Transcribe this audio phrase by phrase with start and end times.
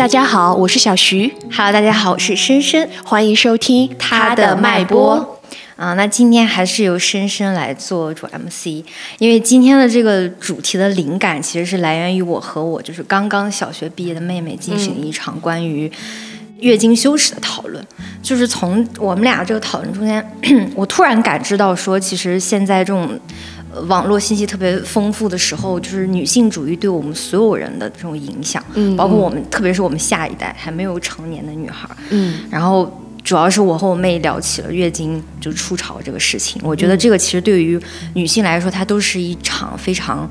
[0.00, 1.30] 大家好，我是小徐。
[1.54, 5.38] Hello，大家好，我是深深，欢迎收听他的脉搏。
[5.76, 8.82] 啊，那今天还是由深深来做主 MC，
[9.18, 15.92] 因为今天的这个主题的灵感其实是来源于我和我就是刚刚小学毕业的妹妹进行一场关于
[16.60, 17.86] 月经羞耻的讨论。
[18.22, 20.32] 就是从我们俩这个讨论中间，
[20.74, 23.20] 我突然感知到说，其实现在这种。
[23.72, 32.40] 呃网络信息特别丰富的时候，就是女性主义对我们所有人的这种影响，嗯包括我们，特别是我们下一代还没有成年的女孩，嗯。
[32.50, 37.80] 然后主要是我和我妹聊起了月经就初潮这个事情，我觉得这个其实对于
[38.14, 40.28] 女性来说，它都是一场非常，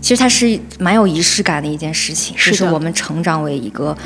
[0.00, 3.96] 其实它是蛮有仪式感的一件事情，是就是我们成长为一个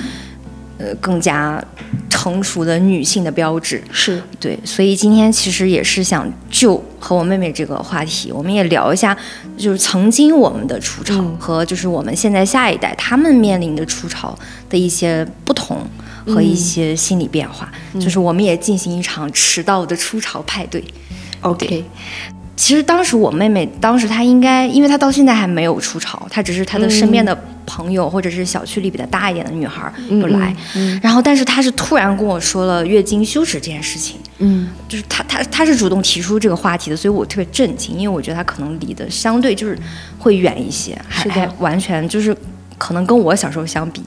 [0.79, 1.62] 呃更加
[2.09, 3.83] 成熟的女性的标志。
[3.91, 4.23] 是。
[4.41, 9.16] 对，所以今天其实也是想就和我妹妹这个话题，我们也聊一下，
[9.57, 11.37] 就是曾经我们的初潮嗯。
[11.39, 14.38] 和就是我们现在下一代他们面临的初潮
[14.69, 15.79] 的一些不同
[16.27, 20.83] 和一些心理变化，就是我们也进行一场迟到的初潮派对。
[21.41, 21.85] OK，
[22.55, 27.37] 其实当时我妹妹，当时她应该，因为她到现在还没有出潮，她只是她的身边的
[27.67, 30.55] 朋友、或者是小区里比她大一点的女孩儿有来，
[31.03, 39.77] 然后但是她是突然跟我说了月经羞耻这件事情，嗯就是她她她是主动提出这个话题的，所以我特别震惊，因为我觉得她可能离得相对就是
[40.19, 41.35] 会远一些，还是的。
[41.35, 42.37] 还完全就是
[42.77, 44.03] 可能跟我小时候相比，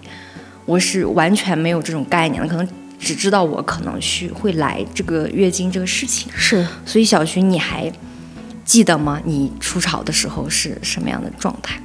[0.66, 2.68] 我是完全没有这种概念的，可能
[3.00, 6.32] 只知道我可能去会来这个月经这个事情。
[6.36, 6.66] 是。
[6.86, 7.92] 所以小徐，你还
[8.66, 9.22] 记得吗？
[9.24, 11.80] 你初潮的时候是什么样的状态？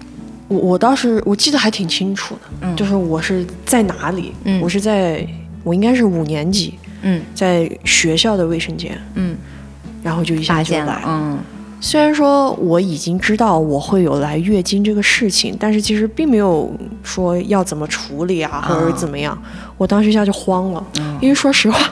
[0.48, 5.24] 我我倒是我记得还挺清楚的，嗯就是我是在哪里，嗯我是在
[5.62, 9.36] 我应该是五年级，嗯在学校的卫生间，嗯，
[10.02, 11.38] 然后就一下就来了，嗯
[11.82, 16.70] 虽然说我已经知道我会有来月经这个事情，但是其实并没有
[17.02, 19.40] 说要怎么处理啊，或者怎么样。
[19.78, 20.86] 我当时一下就慌了，
[21.22, 21.90] 因为说实话，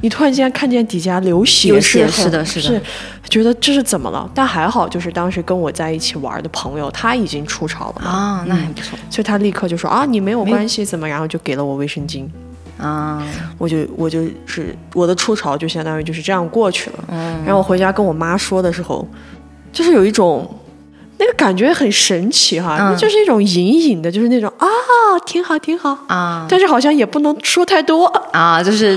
[0.00, 2.80] 你突然间看见底下流血，是是的是的
[3.28, 4.28] 觉得这是怎么了？
[4.34, 12.26] 但还好，就是当时跟我在一起玩的朋友他已经初潮了嘛，啊，那还不错所以他立刻就说啊，你没有关系，怎么，然后就给了我卫生巾。
[12.78, 13.26] 啊，
[13.58, 17.04] 我就我就是我的初潮就相当于就是这样过去了。
[17.08, 19.04] 嗯然后我回家跟我妈说的时候，
[19.72, 20.48] 就是有一种
[21.18, 24.66] 那个感觉很神奇哈，就是一种隐隐的，就是那种啊，
[25.26, 28.96] 挺好挺好，啊但是好像也不能说太多，啊，就是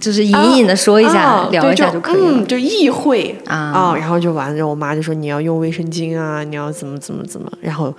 [0.00, 2.32] 就是隐隐的说一下，啊聊一下就可以了。
[2.32, 3.38] 嗯，就意会。
[3.46, 3.56] 啊。
[3.56, 7.94] 啊，然后就完了，我妈就说你要用卫生巾啊，你要怎么怎么怎么，然后。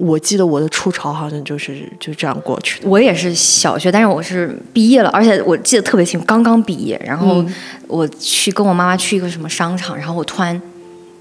[0.00, 2.88] 我记得我的初潮好像就是就这样过去的。
[2.88, 7.54] 我也是小学，但是我是毕业了，而且我记得特别清楚，刚刚毕业，然后嗯。
[7.88, 10.62] 我去跟我妈妈去一个什么商场，然后我突然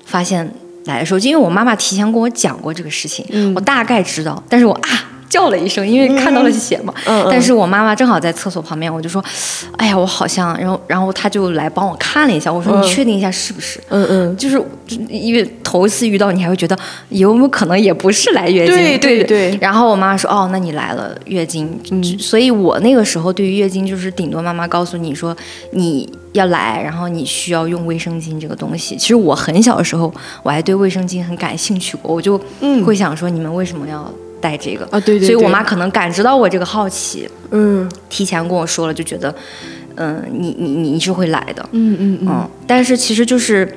[0.06, 0.47] 发现
[0.86, 3.52] 来的时候，因为我妈妈提前跟我讲过这个事情，嗯。
[3.56, 4.90] 我大概知道，但是我啊
[5.30, 9.24] 叫了一声，因为看到了血嘛，嗯嗯但是我妈妈正好在厕所旁边，我就说，
[9.78, 13.80] 哎呀，我好像，然后然后她就来帮我看了一下，我说、嗯你确定一下是不是？
[13.90, 14.62] 嗯嗯，就是
[15.10, 16.78] 因为头一次遇到你，还会觉得
[17.10, 18.76] 有没有可能也不是来月经？
[18.76, 21.68] 对对对嗯然后我妈妈说：“哦，那你来了月经。
[22.20, 25.36] 所以我那个时候对于月经，就是顶多妈妈告诉你说
[25.72, 28.96] 你要来，然后你需要用卫生巾这个东西。
[28.96, 34.10] 其实我很小的时候，我还对卫生巾很感兴趣过，我就嗯会想说你们为什么要
[34.42, 34.86] 带这个？
[34.92, 39.34] 啊对对所以我妈可能感知到我这个好奇，嗯提前跟我说了，就觉得，
[39.96, 41.68] 嗯、你你你是会来的。
[41.72, 43.72] 嗯嗯嗯，嗯，但是其实就是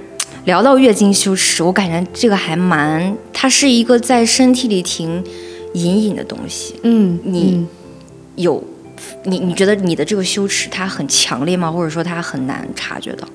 [0.44, 5.22] 聊到月经羞耻，我感觉这个还蛮，它是一个在身体里挺
[5.74, 6.74] 隐隐的东西。
[6.82, 7.68] 嗯，你嗯
[8.36, 8.62] 有，
[9.24, 11.70] 你你觉得你的这个羞耻它很强烈吗？
[11.70, 13.28] 或者说它很难察觉到？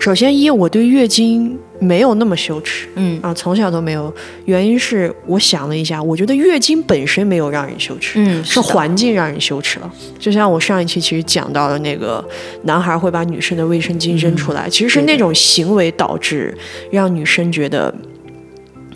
[0.00, 4.12] 首先一，我对月经没有那么羞耻嗯啊，从小都没有。
[4.46, 9.92] 原因是我想了一下，我觉得月经本身没有让人羞耻，嗯，是的环境让人羞耻了。
[10.18, 12.26] 就像我上一期其实讲到的那个
[12.62, 16.56] 男孩会把女生的卫生巾扔出来，其实是那种行为导致
[16.90, 17.94] 让女生觉得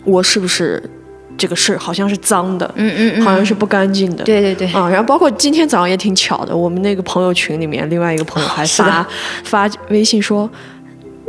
[0.03, 0.81] 我是不是
[1.37, 4.23] 这个事儿好像是脏的，嗯嗯嗯，好像是不干净的。
[4.23, 9.07] 对对对，啊，然后包括今天早上也挺巧的，我们那个朋友群里面，另外一个朋友还 发
[9.43, 10.49] 发微信说。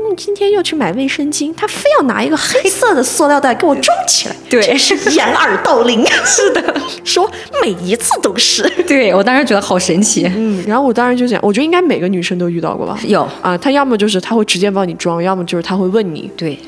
[0.08, 6.04] 嗯，今天又去买卫生巾，他非要拿一个黑色的塑料袋给我装起来， 对真是掩耳盗铃。
[6.24, 7.30] 是的，说
[7.62, 8.62] 每一次都是。
[8.86, 10.30] 对我当时觉得好神奇。
[10.34, 12.98] 嗯，然后我当时就想，我觉得应该每个女生都遇到过吧。
[13.06, 16.30] 有啊，他要么就是他会直接帮你装，要么就是他会问你。
[16.36, 16.58] 对，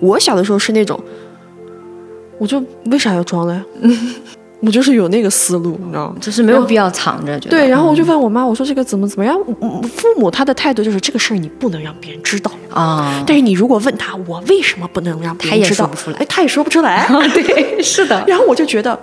[0.00, 0.98] 我小的时候是那种，
[2.38, 3.64] 我就为啥要装了呀？
[4.60, 6.16] 我就是有那个思路，你知道吗？
[6.20, 9.38] 就是没有必要藏着，对，然后我就问我妈，我说这个怎么怎么样？
[9.60, 17.06] 嗯父母他的态度就是这个事儿你不能让别人知道，啊，但是你如果问他我为什么不能让别他也人知道，说不出来哎，他也说不出来。
[17.32, 18.98] 对，是的， 然后我就觉得，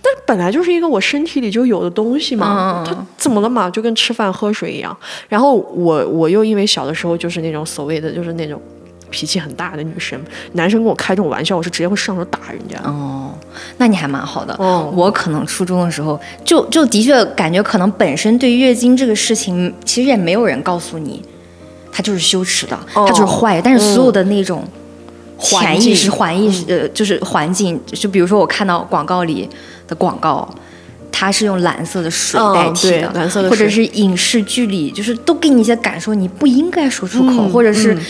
[0.00, 3.68] 但本来就是一个我身体里就有的东西嘛，嗯它怎么了嘛？
[3.68, 4.96] 就跟吃饭喝水一样。
[5.28, 8.60] 然后我我又因为小的时候就是那种所谓的就是那种
[9.10, 10.20] 脾气很大的女生，
[10.52, 12.78] 男生跟我开这种玩笑，我是直接会上手打人家。
[12.84, 13.32] 哦，
[13.78, 14.54] 那你还蛮好的。
[14.58, 21.22] 哦我可能初中的时候，就就的确感觉可能本身对月经这个事情，其实也没有人告诉你，
[21.92, 23.62] 它就是羞耻的，哦它就是坏的。
[23.62, 24.64] 但是所有的那种
[25.38, 29.48] 潜意识、境环意识，呃，就是环境，就比如说我看到广告里
[29.86, 30.48] 的广告。
[31.18, 38.00] 它是用蓝色的水嗯代替的，对蓝色的或者是影视剧里，就是都给你一些感受，你不应该说出口，嗯或者是嗯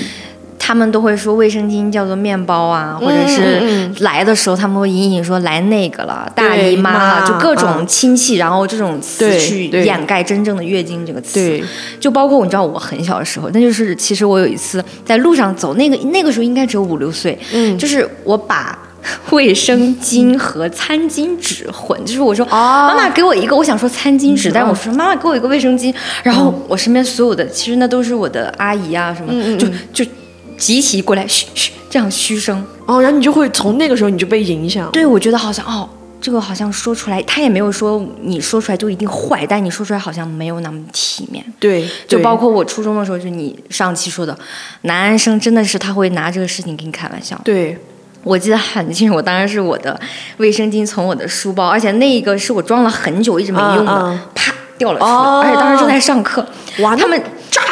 [0.58, 7.86] 他们都会说卫生巾叫做面包啊，或者嗯是嗯来的时候他们会隐隐说来那个了，大姨妈了，就各种嗯。
[7.86, 11.34] 亲戚，然后这种词去掩盖真正的月经这个词。
[11.34, 11.64] 对，
[12.00, 17.78] 就包括你知道我很小的时候，那就是其实我有一次在路上走，那个那个时候应该只有五六岁，嗯。
[17.78, 18.78] 就是我把。
[19.30, 25.94] 卫生巾和餐巾纸混，就是我说、啊妈妈给我一个，我想说餐巾纸，但是我说妈妈给我一个卫生巾，
[26.24, 30.10] 然后我身边所有的其实那都是我的阿姨啊什么，就就
[30.56, 34.90] 集体过来嘘嘘这样嘘声，哦，然后你就会从那个时候你就被影响。
[34.92, 35.88] 对，我觉得好像哦，
[36.20, 41.44] 这个好像说出来，他也没有说你说出来就一定坏，但你说出来好像没有那么体面。
[41.60, 44.36] 对，对就包括我初中的时候，就你上期说的，
[44.82, 47.40] 男生真的是他会拿这个事情跟你开玩笑。
[47.44, 47.78] 对，
[48.24, 49.98] 我记得很清楚，我当时是我的
[50.38, 56.44] 卫生巾从我的书包，而且那个是我装了很久一直没用的，嗯嗯啪掉了出来，哦而且当时正在上课，
[56.80, 57.22] 哇，他们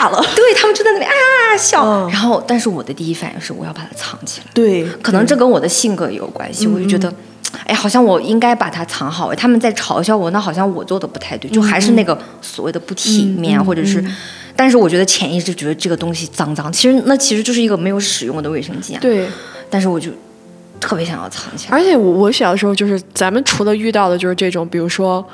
[0.04, 0.22] 炸了。
[0.34, 1.10] 对他们就在那里啊
[1.56, 4.46] 笑，嗯然后但是我的第一反应是我要把它藏起来。
[4.52, 7.12] 对，可能这跟我的性格也有关系，我就觉得，
[7.66, 9.34] 哎，好像我应该把它藏好。
[9.34, 14.04] 他们在嘲笑我，那好像我做的不太对，就还是那个所谓的不体面，或者是，
[14.56, 18.98] 但是我觉得潜意识觉得这个东西脏脏，其实那其实就是一个没有使用的卫生巾啊。
[19.00, 19.26] 对，
[19.70, 20.10] 但是我就
[20.80, 21.76] 特别想要藏起来。
[21.76, 25.24] 而且我我小的时候就是，咱们除了遇到的就是这种，比如说，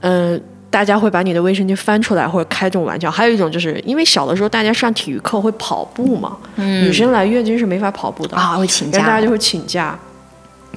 [0.00, 0.40] 嗯、
[0.72, 9.96] 大家会把你的卫生巾翻出来或者开这种玩笑，还有一种就是因为小的时候大家上体育课会跑步嘛，女生来月经是没法跑步的啊，会请假大家就会请假。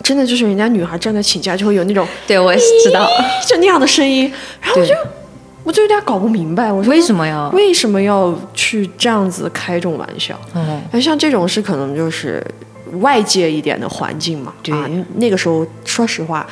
[0.03, 3.09] 真的就是人家女孩站在请假就会有那种对，我也知道。
[3.47, 4.93] 就那样的声音，然后我就
[5.63, 7.49] 我就有点搞不明白，我说为什么呀？
[7.53, 10.37] 为什么要去这样子开这种玩笑？
[10.53, 12.45] 嗯，那像这种是可能就是
[12.99, 16.45] 外界一点的环境嘛，对啊，那个时候说实话，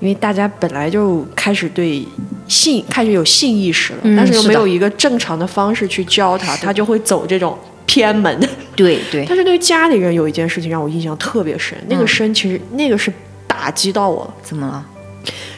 [0.00, 2.06] 因为大家本来就开始对
[2.48, 8.38] 性开始有性意识了，嗯但是又没有一个正常的方式去教他，他就会走这种偏门。
[8.76, 13.12] 对对，但是对家里人有一件事情让我印象特别深，那个嗯深其实那个是
[13.46, 14.84] 打击到我了，怎么了？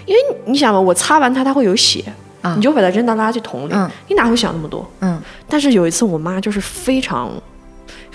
[0.06, 2.04] 因为你想吧，我擦完它它会有血。
[2.40, 4.88] 啊你就把它扔到垃圾桶里，嗯你哪会想那么多？
[5.00, 7.32] 嗯，但是有一次，我妈就是非常，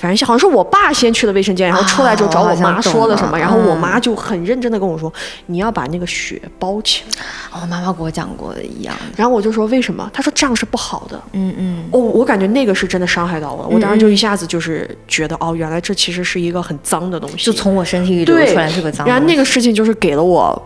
[0.04, 5.12] 反正好像是我爸先去了卫生间，然后出来之后找我妈说了什么，然后我嗯妈就很认真的跟我说，
[5.46, 7.24] 你要把那个血包起来。
[7.62, 9.02] 我妈妈给我讲过的一样的。
[9.16, 10.12] 然后我就说为什么？
[10.14, 11.24] 她说这样是不好的。
[11.32, 13.70] 嗯嗯，哦，我感觉那个是真的伤害到我了。
[13.70, 17.38] 我当时就一下子就是觉得，哦，原来这其实是一个很脏的东西。
[17.38, 19.08] 就从我身体里流出来是个脏。
[19.08, 20.62] 然后那个事情就是给了我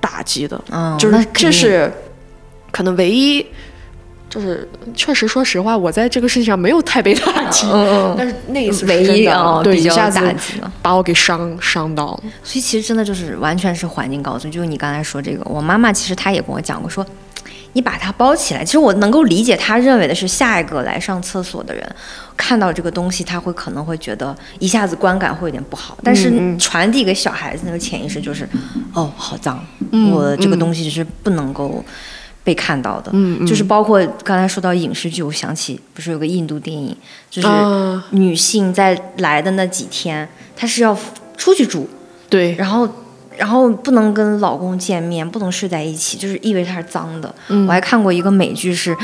[0.00, 1.92] 打击的，嗯，就是这是
[2.72, 3.46] 可能唯一。
[4.28, 7.66] 就是确实，说实话，我在这个事情上没有太被打击，
[8.16, 10.72] 但是那一次是唯一哦对，比较一下子打击了。
[10.82, 12.20] 把我给伤伤到了。
[12.42, 17.06] 所以其实真的就是完全是环境告诉你，就是你刚才说这个，我妈妈其实她也跟我讲过说。
[17.76, 21.84] 你把它包起来，其实我能够理解，她认为的是下一个来上厕所的人
[22.36, 25.98] 看到这个东西，他会可能会觉得一下子观感会有点不好。
[26.00, 28.48] 但是嗯传递给小孩子那个潜意识就是，
[28.92, 29.58] 哦，好脏，
[29.90, 31.84] 嗯我这个东西是不能够
[32.44, 33.10] 被看到的。
[33.14, 36.96] 嗯嗯就是包括刚才说到影视剧，我想起不是有个印度电影，
[37.28, 40.96] 就是啊女性在来的那几天，她是要
[41.36, 41.88] 出去住，
[42.28, 42.88] 对，然后
[43.36, 47.34] 然后不能跟老公见面，不能睡在一起，就是意味她是脏的。
[47.48, 48.96] 嗯我还看过一个美剧是。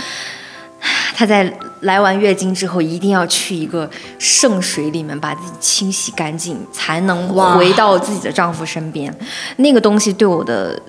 [1.14, 9.14] 她在来完月经之后，一定要去一个圣水里面把自己清洗干净，才能回到自己的丈夫身边。
[9.56, 10.80] 那个东西对我的，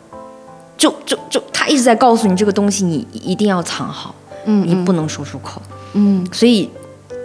[0.82, 5.62] 就就就，他一直在告诉你这个东西，你一定要藏好，嗯你不能说出口。
[5.94, 6.68] 嗯所以，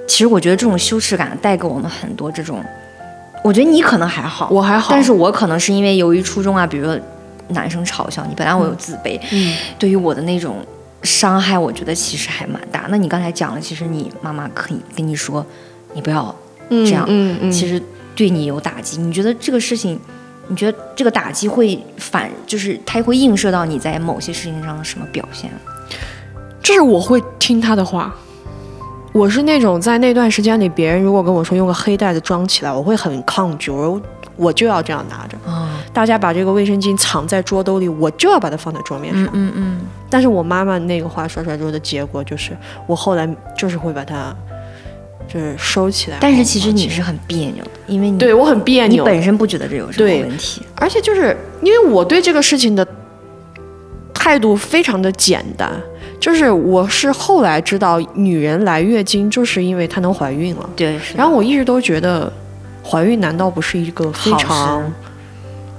[0.07, 2.63] 其实我觉得这种羞耻感带给我们很多这种，
[3.43, 7.01] 我觉得你可能还好，我还好，但是我可能是因为由于初中啊，比如说
[7.49, 10.57] 男生嘲笑你，本来我有自卑，嗯对于我的那种
[11.03, 12.85] 伤害，我觉得其实还蛮大。
[12.91, 15.47] 那你刚才讲了，其实你妈妈可以跟你说，
[15.95, 16.35] 你不要
[16.69, 17.81] 嗯这样，嗯嗯，其实
[18.15, 18.99] 对你有打击。
[18.99, 19.99] 你觉得这个事情，
[20.49, 25.51] 你觉得这个打击会反，就是它会映射到你在某些事情上的什么表现？
[26.63, 28.15] 就是我会听他的话。
[29.13, 33.99] 我是那种在那段时间里，别人如果跟我说用个黑袋子装起来，我会很抗拒，我
[34.37, 35.39] 我就要这样拿着。
[35.51, 39.25] 啊、大家把这个卫生巾藏在桌兜里，我就要把它放在桌面上。
[39.27, 42.55] 嗯嗯嗯，但是我妈妈那个话说出来之后的结果就是，
[42.87, 43.27] 我后来
[43.57, 44.37] 就是会把它
[45.29, 46.19] 就是收起来。
[46.21, 50.63] 但是其实你是很别扭的，因为你对我很别扭，你本身不觉得这有什么问题。
[50.75, 52.87] 而且就是因为我对这个事情的
[54.15, 55.71] 态度非常的简单，
[56.19, 62.33] 就是我是后来知道女人来月经就是因为她能怀孕了，对，是然后我一直都觉得
[62.83, 64.93] 怀孕难道不是一个非常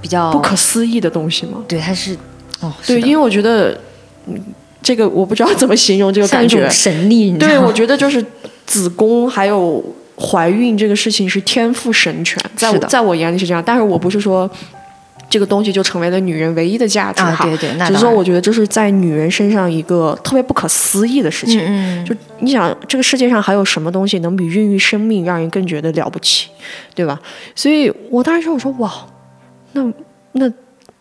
[0.00, 1.62] 比较不可思议的东西吗？
[1.66, 2.16] 对，它是
[2.60, 3.78] 哦，对，因为我觉得
[4.26, 4.40] 嗯
[4.82, 8.24] 这个我不知道怎么形容这个感觉，神力，你对，我觉得就是
[8.68, 9.82] 子宫还有
[10.16, 13.62] 怀孕这个事情是天赋神权，在我在我眼里是这样。
[13.64, 14.48] 但是我不是说
[15.30, 21.60] 这个东西就成为了女人唯一的价值啊，哈，对对，那只是说我觉得这是在女人身上一个特别不可思议的事情。
[21.60, 26.48] 嗯嗯，就你想，这个世界上还有什么东西能比孕育生命让人更觉得了不起，
[26.94, 27.18] 对吧？
[27.54, 28.92] 所以我当时说我说哇，
[29.72, 29.90] 那
[30.32, 30.52] 那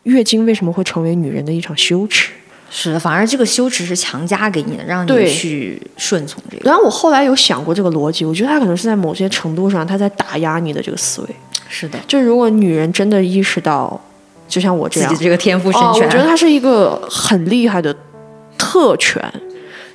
[0.04, 2.32] 月经为什么会成为女人的一场羞耻？
[2.70, 6.64] 是的，反而这个羞耻是强加给你的，让你去顺从这个。
[6.66, 11.28] 然后我后来有想过这个逻辑，我觉得他可能是在某些程度上，他在打压你的这个思维。
[11.70, 14.00] 是的，就如果女人真的意识到，
[14.48, 17.96] 就像我这样自己，这个天赋神哦，权，我觉得它是一个很厉害的
[18.58, 19.22] 特权，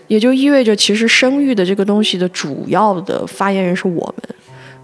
[0.07, 4.37] 也就意味着其实生育的这个东西的主要的发言人是我们。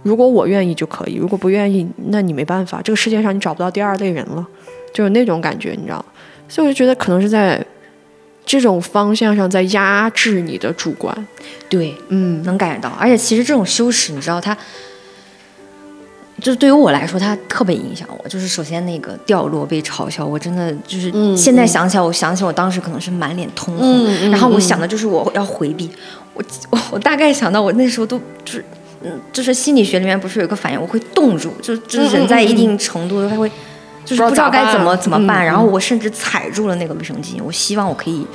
[0.02, 2.80] 如果我愿意就可以，如果不愿意，那你没办法。
[2.82, 4.46] 这个世界上你找不到第二类人了，
[4.94, 6.04] 就是那种感觉，你知道吗？
[6.48, 7.62] 所以我就觉得可能是在
[8.48, 11.14] 这种方向上在压制你的主观。
[11.68, 12.88] 对，嗯，能感觉到。
[12.98, 14.56] 而且其实这种羞耻，你知道它。
[16.40, 18.28] 就是对于我来说，它特别影响我。
[18.28, 25.90] 就是首先那个掉落被嘲笑，我真的就是嗯现在想起来，我想起我当时可能是满脸通红，然后我嗯想的就是我要回避。
[26.34, 28.64] 我我我大概想到我那时候都就是
[29.02, 33.50] 嗯，就是心理学里面不是有一个反应，我会冻住，就就是人在一定程度他会
[34.08, 38.26] 就是不知道该怎么怎么办，嗯然后我甚至踩住了那个卫生巾，我希望我可以。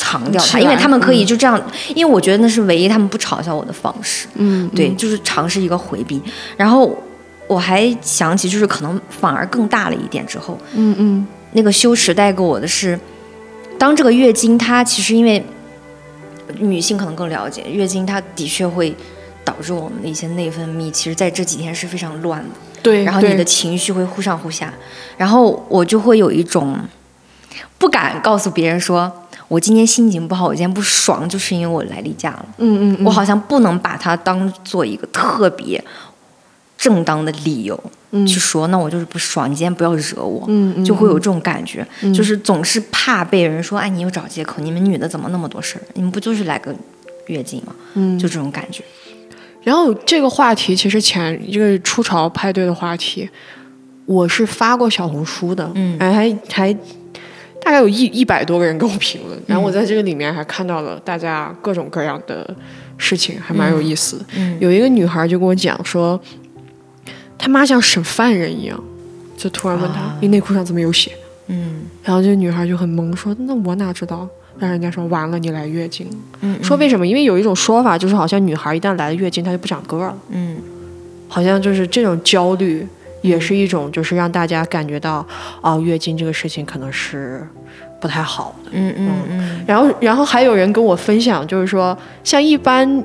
[0.00, 1.60] 藏掉它，因为他们可以就这样，
[1.92, 4.28] 因为我觉得那是唯一他们不嘲笑我的方式。
[4.36, 6.22] 嗯，对，就是尝试一个回避。
[6.56, 6.96] 然后
[7.48, 12.96] 我还想起，就是可能反而更大了一点之后，嗯嗯那个羞耻带给我的是，
[13.76, 15.44] 当这个月经它其实因为
[16.58, 18.94] 女性可能更了解，月经它的确会
[19.44, 22.50] 导致我们的一些内分泌，其实在这几天是非常乱的。
[22.82, 24.72] 对，然后你的情绪会忽上忽下，
[25.16, 26.78] 然后我就会有一种
[27.78, 29.12] 不敢告诉别人说。
[29.48, 32.46] 我今天心情不好，我今天不爽，就是因为我来例假了。
[32.58, 35.82] 嗯嗯，我好像不能把它当做一个特别
[36.76, 37.82] 正当的理由、
[38.26, 45.82] 去说，那我就是不爽，你今天不要惹我，嗯嗯就会有这种感觉，就是总是怕被人说，哎，你又找借口，你们女的怎么那么多事儿？
[45.94, 46.74] 你们不就是来个
[47.28, 47.74] 月经吗？
[47.94, 48.84] 嗯就这种感觉。
[49.68, 53.28] 然后这个话题其实前这个初潮派对的话题，
[54.06, 55.94] 我是发过小红书的，嗯。
[55.98, 56.72] 哎，还还
[57.60, 62.48] 大概有一一百多个人给我评论，然后我在这个里面还看到了大家各种各样的
[62.96, 64.24] 事情，还蛮有意思。
[64.58, 66.18] 有一个女孩就跟我讲说，
[67.36, 68.82] 他妈像审犯人一样，
[69.36, 71.12] 就突然问他、你内裤上怎么有血？
[71.48, 71.82] 嗯。
[72.02, 74.26] 然后这个女孩就很懵，说那我哪知道？
[74.58, 76.06] 让人家说完了，你来月经
[76.62, 77.06] 说为什么？
[77.06, 80.18] 因为有一种说法就是，好像女孩一旦来了月经，她就不长个儿了。
[80.30, 80.56] 嗯
[81.28, 82.86] 好像就是这种焦虑，
[83.20, 85.24] 也是一种就是让大家感觉到
[85.60, 87.46] 啊、月经这个事情可能是
[88.00, 88.70] 不太好的。
[88.72, 93.04] 嗯嗯嗯然后，然后还有人跟我分享，就是说，像一般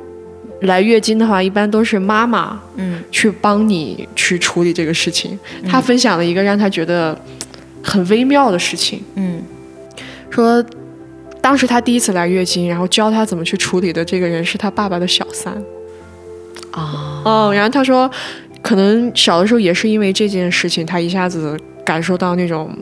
[0.61, 5.37] 来月经的话，一般都是妈妈嗯去帮你去处理这个事情。
[5.67, 7.15] 他分享了一个让他觉得
[7.83, 9.43] 很微妙的事情，嗯
[10.29, 10.63] 说
[11.43, 15.53] 当时他第一次来月经，然后教他怎么去处理的这个人是他爸爸的小三。
[16.71, 18.09] 啊哦，然后他说，
[18.61, 22.73] 可能小的时候也是因为这件事情，他一下子感受到那种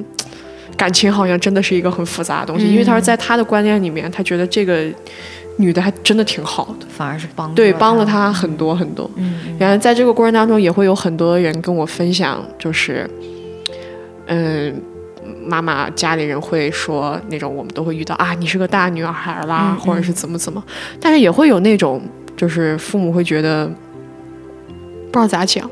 [0.78, 4.86] 感情好像真的是一个很复杂的东西，因为他说在他的观念里面，他觉得这个
[5.58, 9.10] 女的还真的挺好的，反而是帮对，帮了他很多很多。
[9.16, 13.10] 嗯然后在这个过程当中，也会有很多人跟我分享，就是，
[14.28, 14.80] 嗯。
[15.44, 20.64] 妈妈家里人会说那种我们都会遇到啊，你是个大女孩啦，嗯或者是怎么怎么，
[21.00, 22.02] 但是也会有那种
[22.38, 23.66] 就是父母会觉得
[25.12, 25.70] 不知道咋讲，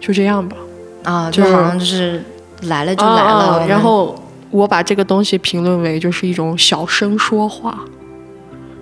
[0.00, 0.56] 就这样吧，
[1.04, 2.22] 啊，就就是好像就是
[2.62, 4.14] 来了就来了，啊然后
[4.50, 7.78] 我把这个东西评论为就是一种小声说话，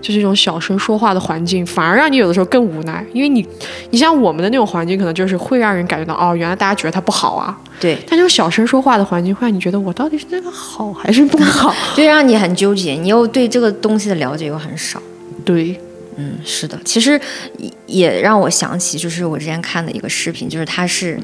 [0.03, 3.47] 就是一种小声说话的环境，反而让你有的时候更无奈，因为你
[3.91, 11.75] 你像我们的那种环境，可能就是会让人感觉到哦，原来大家觉得他不好啊，对，但这种小声说话的环境会让你觉得我到底是那个好还是不好？
[11.97, 15.01] 就让你很纠结，你又对这个东西的了解又很少。
[15.45, 15.81] 对，
[16.17, 17.21] 嗯，是的，其实
[17.57, 21.19] 也也让我想起，就是我之前看的一个视频，就是他是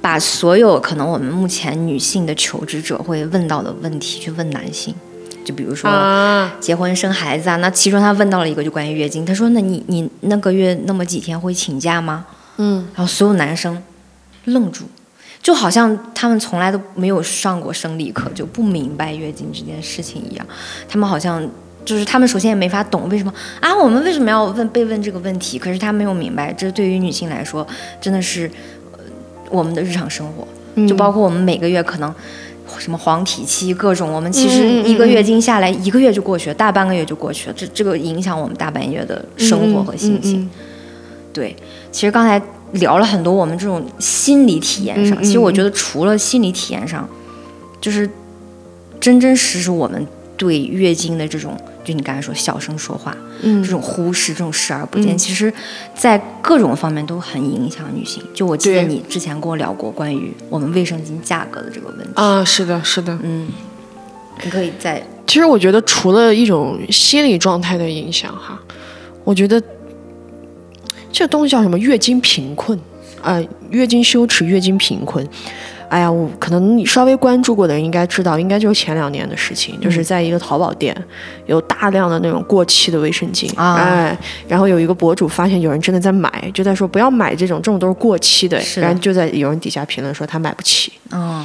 [0.00, 4.94] 把所有可能我们目前女性的求职者会问到的问题去问男性，
[5.50, 5.90] 就比如说
[6.60, 12.24] 结婚生孩子啊，那其中他问到了一个就关于月经，他说那你你那个月那么几天会请假吗？
[12.58, 13.82] 嗯，然后所有男生
[14.44, 14.84] 愣住，
[15.42, 20.46] 就好像他们从来都没有上过生理课，就不明白月经这件事情一样，
[20.88, 21.48] 他们好像。
[21.82, 25.58] 就是他们首先也没法懂为什么啊，我们为什么要问被问这个问题？
[25.58, 27.66] 可是他没有明白，这对于女性来说
[27.98, 28.48] 真的是，
[28.92, 28.98] 呃，
[29.48, 30.46] 我们的日常生活，
[30.86, 32.14] 就包括我们每个月可能
[32.78, 40.48] 什么黄体期各种，我们其实一个月经下来一个月就过去了，大半个月就过去了，这这个影响我们大半月的生活和心情。
[41.32, 41.54] 对，
[41.90, 42.40] 其实刚才
[42.72, 47.08] 聊了很多我们这种心理体验上，其实我觉得除了心理体验上，
[47.80, 48.08] 就是
[49.00, 51.56] 真真实实我们对月经的这种。
[51.90, 55.52] 就你刚才说小声说话，嗯，这种忽视，这种视而不见，其实，
[55.92, 58.22] 在各种方面都很影响女性。
[58.32, 63.48] 就我记得你之前跟我聊过关于我们卫生巾价格的这个问题啊，是的，是的，嗯，
[64.44, 65.02] 你可以在。
[65.26, 68.56] 其实我觉得，除了一种心理状态的影响，哈，
[69.24, 69.60] 我觉得
[71.12, 71.76] 这东西叫什么？
[71.76, 72.78] 月经贫困
[73.20, 75.26] 啊，月经羞耻，月经贫困。
[75.90, 80.96] 哎呀，我可能你稍微关注过的人应该知道，应该就是前两年的事情，就是在一个淘宝店，
[81.46, 84.16] 有大量的那种过期的卫生巾，哎，
[84.48, 91.44] 然后有一个博主发现有人真的在买，就在说不要买这种，这种都是过期的，然后就在有人底下评论说他买不起，嗯。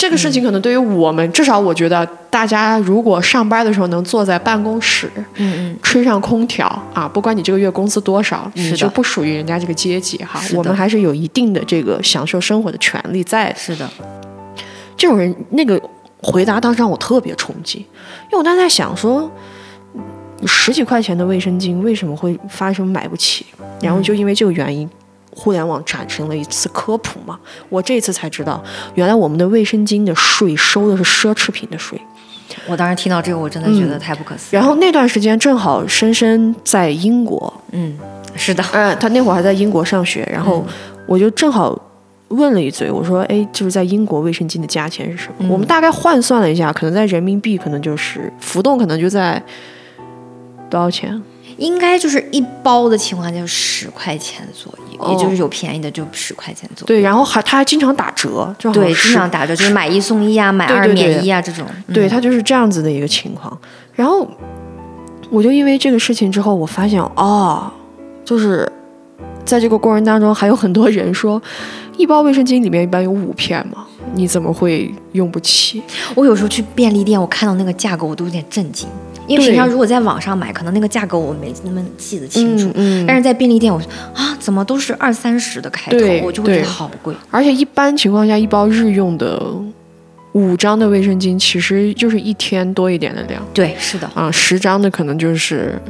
[0.00, 10.40] 这个事情可能对于我们，至少我觉得，大家如果上班的时候能坐在办公室，嗯嗯，吹上空调啊，不管你这个月工资多少，你就不属于人家这个阶级哈。
[10.54, 13.54] 我们还是有一定的这个享受生活的权利在。
[13.54, 13.86] 是的，
[14.96, 15.78] 这种人那个
[16.22, 19.30] 回答当时让我特别冲击，因为我当时在想说，
[20.46, 23.44] 十几块钱的卫生巾为什么会发生买不起？
[23.82, 24.88] 然后就因为这个原因。
[25.30, 28.62] 互联网产生了一次科普嘛，我这次才知道，
[28.94, 32.00] 原来我们的卫生巾的税收的是奢侈品的税。
[32.66, 34.58] 我当时听到这个，我真的觉得太不可思议。
[34.58, 37.96] 然后那段时间正好深深在英国，嗯，
[38.34, 40.64] 是的，嗯，他那会儿还在英国上学，然后
[41.06, 41.80] 我就正好
[42.28, 45.48] 问了一嘴，我说，哎，就是在英国卫生巾的价钱是什么？
[45.48, 49.40] 我们大概换算了一下，可能在人民币可能就是浮动，可能就在
[50.68, 51.22] 多少钱？
[51.60, 56.86] 应该就是一包的情况下，就十块钱左右，也就是有便宜的就十块钱左右。
[56.86, 61.66] 对，然后还他还经常打折，对，经常打折，就是买一送一啊，买二免一啊这种。
[61.92, 63.56] 对他就是这样子的一个情况。
[63.94, 64.26] 然后
[65.28, 67.70] 我就因为这个事情之后，我发现哦，
[68.24, 68.66] 就是
[69.44, 71.40] 在这个过程当中，还有很多人说，
[71.98, 75.82] 一包卫生巾里面一般有五片嘛，你怎么会用不起？
[76.14, 78.88] 我有时候去便利店，我看到那个价格，我都有点震惊。
[79.30, 82.66] 因为平常如果在网上买，可能那个价格我没那么记得清楚。
[82.74, 83.06] 嗯嗯。
[83.06, 83.80] 但是在便利店，我
[84.12, 87.14] 啊，怎么都是二三十的开头，我就会觉得好贵。
[87.30, 89.40] 而且一般情况下，一包日用的
[90.32, 93.40] 五张的卫生巾，其实就是一天多一点的量。
[93.54, 94.10] 对，是的。
[94.14, 95.80] 啊，十张的可能就是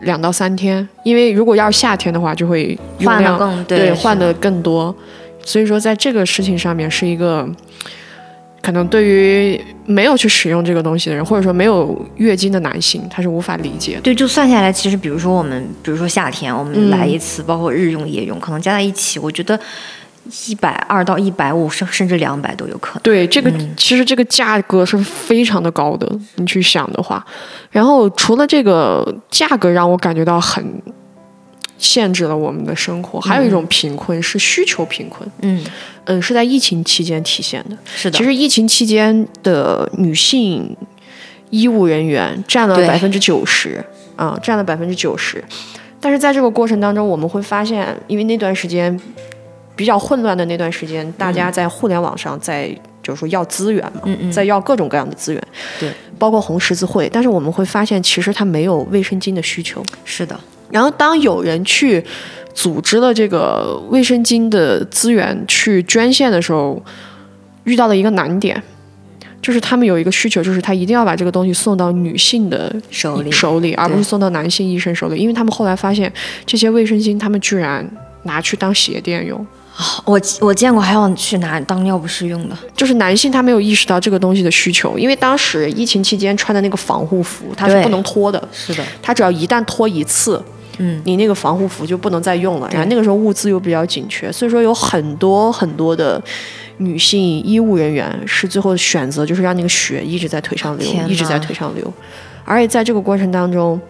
[0.00, 4.92] 两到三天，因为如果要是夏天的话，就会换的更对，换的更多。
[5.44, 7.48] 所以说，在这个事情上面是一个。
[8.62, 13.98] 可能对于没有去使用这个东西的人，或者说没有月经的男性，他是无法理解。
[14.02, 19.58] 对，就算下来，其实比如说我们，比如说夏天我们来一次，包括日用、夜用，可能加在一起，我觉得
[20.46, 23.02] 一百二到一百五，甚甚至两百都有可能。
[23.02, 27.24] 对，这个其实这个价格是非常的高的，你去想的话。
[27.70, 30.64] 然后除了这个价格让我感觉到很。
[31.80, 35.28] 限制了我们的生活，还有一种贫困是需求贫困。
[35.40, 35.64] 嗯
[36.04, 37.76] 嗯，是在疫情期间体现的。
[37.96, 40.76] 是的，其实疫情期间的女性
[41.48, 43.82] 医务人员占了百分之九十，
[44.14, 45.42] 啊，占了百分之九十。
[45.98, 49.00] 但是在这个过程当中，我们会发现，因为那段时间
[49.74, 52.68] 比较混乱的那段时间，大家在互联网上在
[53.02, 55.42] 就是说要资源嘛，嗯嗯在要各种各样的资源，
[55.78, 57.08] 对，包括红十字会。
[57.10, 59.82] 但是我们会发现，其实它没有卫生巾的需求。
[60.04, 60.38] 是的。
[60.70, 62.02] 然后，当有人去
[62.54, 66.82] 组织了这个卫生巾的资源去捐献的时候，
[67.64, 68.60] 遇到了一个难点，
[69.42, 76.12] 就是他们有一个需求，就是他一定要把这个东西送到女性的手里，手里，而不是送到男性医生手里，因为他们后来发现，
[76.46, 77.88] 这些卫生巾他们居然
[78.24, 79.46] 拿去当鞋垫用。
[80.04, 90.42] 我我见过还要去拿当尿不湿用的，就是男性他没有意识到这个东西的需求，因为当时疫情期间穿的那个防护服它是不能脱的，是的，它只要一旦脱一次。
[90.82, 92.68] 嗯，你那个防护服就不能再用了。
[92.72, 96.20] 然后那个时候物资又比较紧缺，所以说有很多很多的
[96.78, 101.92] 女性医务人员是最后选择就是让那个血一直在腿上流，一直在腿上流。
[102.44, 103.80] 而且在这个过程当中，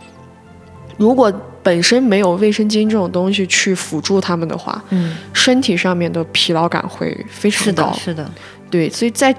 [0.96, 7.92] 如果本身没有卫生巾这种东西去辅助他们的话，嗯，身体上面的疲劳感会非常高。
[7.92, 8.30] 是的，是的，
[8.70, 9.34] 对，所以在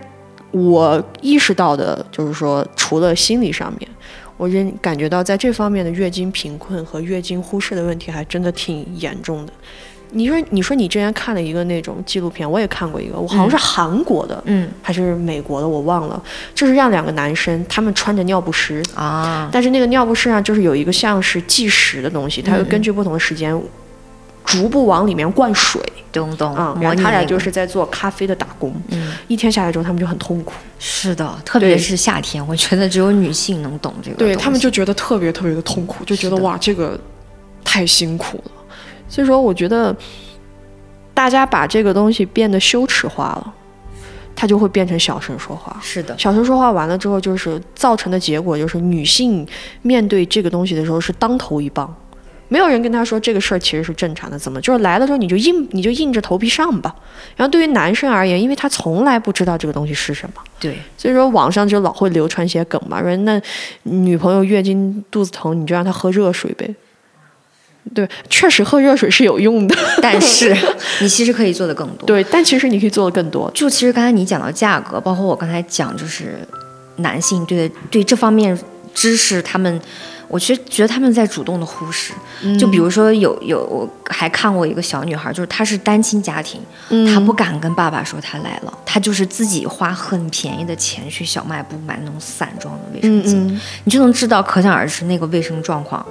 [0.52, 3.90] 我意识到的，就是说，除了心理上面，
[4.42, 9.54] 我认感觉到在这方面的月经贫困和月经忽视的问题，还真的挺严重的。
[10.14, 16.20] 你说，你说你之前看了一个那种纪录片，我也看过一个，我好像是韩国的，嗯还是美国的，我忘了。
[16.56, 23.56] 就是让两个男生，他们穿着尿不湿，啊，但是那个尿不湿上就是有一个像是计时的东西，它会根据不同的时间
[24.46, 25.82] 逐步往里面灌水。
[26.12, 37.00] 懂懂，啊、模然后他俩就是在做咖啡的打工，嗯，一天下来之后他们就很痛苦，是的，特别是夏天，我觉得只有女性能懂这个，对他们就觉得特别特别的痛苦，就觉得哇这个
[37.64, 38.52] 太辛苦了。
[39.08, 39.96] 所以说，我觉得
[41.14, 43.54] 大家把这个东西变得羞耻化了，
[44.36, 45.80] 它就会变成小声说话。
[45.82, 49.48] 是的，小声说话完了之后，就是造成的结果就是女性
[49.82, 51.96] 面对这个东西的时候是当头一棒，
[52.52, 56.94] 没有人跟他说这个事儿其实是正常的，怎么就是来了之后你就硬你就硬着头皮上吧。
[57.38, 63.42] 然后对于男生而言，因为他从来不知道这个东西是什么，对，所以说网上就老会流传一些梗嘛，说那
[63.84, 66.76] 女朋友月经肚子疼，你就让她喝热水呗。
[67.96, 70.56] 对，确实喝热水是有用的，但是
[71.02, 72.06] 你其实可以做的更多。
[72.06, 73.50] 对，但其实你可以做的更多。
[73.56, 76.48] 就其实刚才你讲到价格，包括我刚才讲，就是
[76.98, 78.58] 男性对对这方面
[78.94, 79.82] 知识，他们
[80.32, 82.14] 我其实觉得他们在主动的忽视。
[82.58, 86.60] 就比如说有有，我还看过一个小女孩，就是她是单亲家庭，
[87.14, 96.04] 她不敢跟爸爸说她来了，她就是自己花很便宜的钱去小卖部买那种散装的卫生巾，嗯你就能知道，可想而知那个卫生状况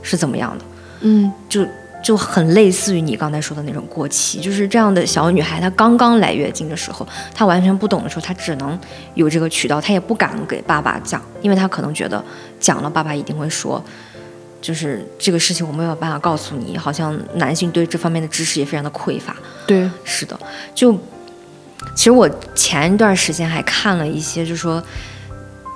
[0.00, 0.64] 是怎么样的。
[1.00, 1.66] 嗯就
[2.02, 8.78] 就很类似于你刚才说的那种过期，就是这样的小女孩，她刚刚来月经的时候，她完全不懂的时候，她只能
[9.14, 12.22] 有这个渠道，她也不敢给爸爸讲，因为她可能觉得
[12.64, 13.84] 讲了，爸爸一定会说，
[14.62, 19.36] 就是这个事情我没有办法告诉你，好像男性对这方面的知识也非常的匮乏。
[19.66, 20.38] 对，是的，
[20.74, 20.94] 就
[21.94, 24.82] 其实我前一段时间还看了一些，就是说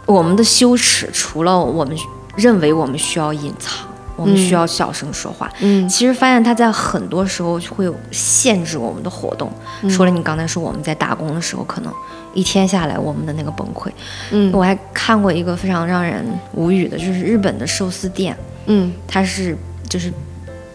[0.06, 1.94] 我们的羞耻，除了我们
[2.36, 9.52] 认为我们需要隐藏，我们需要小声说话，嗯其实发现他在很多时候会有限制我们的活动。
[9.90, 11.92] 除了你刚才说我们在打工的时候，可能
[12.34, 13.90] 一天下来我们的那个崩溃，
[14.30, 14.52] 嗯。
[14.52, 18.36] 我还看过一个非常让人无语的，就是日本的寿司店，
[18.66, 18.92] 嗯。
[19.06, 19.56] 它是
[19.88, 20.12] 就是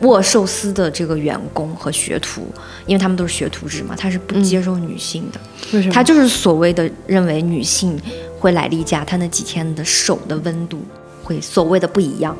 [0.02, 2.42] 握寿司的这个员工和学徒，
[2.86, 5.40] 因为他们都是学徒制嘛，他是不接受女性的，
[5.72, 5.94] 为什么？
[5.94, 7.98] 他就是所谓的认为女性
[8.38, 10.84] 会来例假，她那几天的手的温度
[11.24, 12.36] 会所谓的不一样，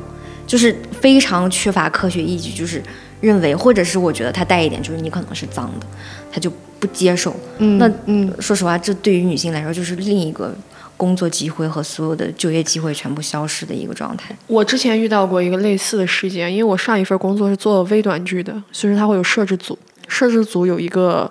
[0.46, 2.82] 就是非常缺乏科学依据，就是
[3.22, 5.86] 认为或者是我觉得他带一点就是你可能是脏的，
[6.30, 6.52] 他就
[6.84, 7.34] 不接受。
[7.58, 10.54] 嗯那嗯说实话，这对于女性来说就是另一个
[10.96, 14.36] 工作机会和所有的就业机会全部消失的一个状态。
[14.46, 21.30] 我之前遇到过一个类似的事件，因为我上一份工作是做微短剧的，所以说它会有摄制组，摄制组有一个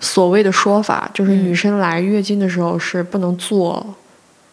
[0.00, 3.94] 所谓的说法，就是女生来月经的时候是不能做，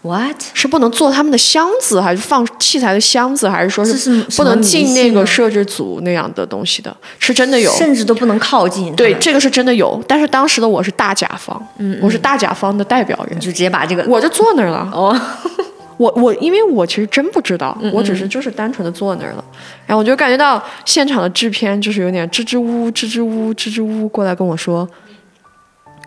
[0.08, 0.36] What？
[0.54, 7.72] 是不能做他们的箱子，还是放器材的箱子，还是说是不能进那个，摄制组那样的东西的，是真的有。
[7.74, 8.96] 甚至都不能靠近。
[8.96, 14.90] 对，，这个是真的有，但是当时的我是大甲方，嗯我是大甲方的代表人你，就直接把这个我就坐那儿了。
[14.94, 15.20] 哦，
[15.98, 19.44] 我我因为我其实真不知道，嗯我只是就是单纯的坐那儿了，
[19.86, 24.88] 然后我就感觉到现场的制片就是有点支支吾吾、支支吾吾、支支吾吾过来跟我说，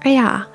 [0.02, 0.46] 哎呀，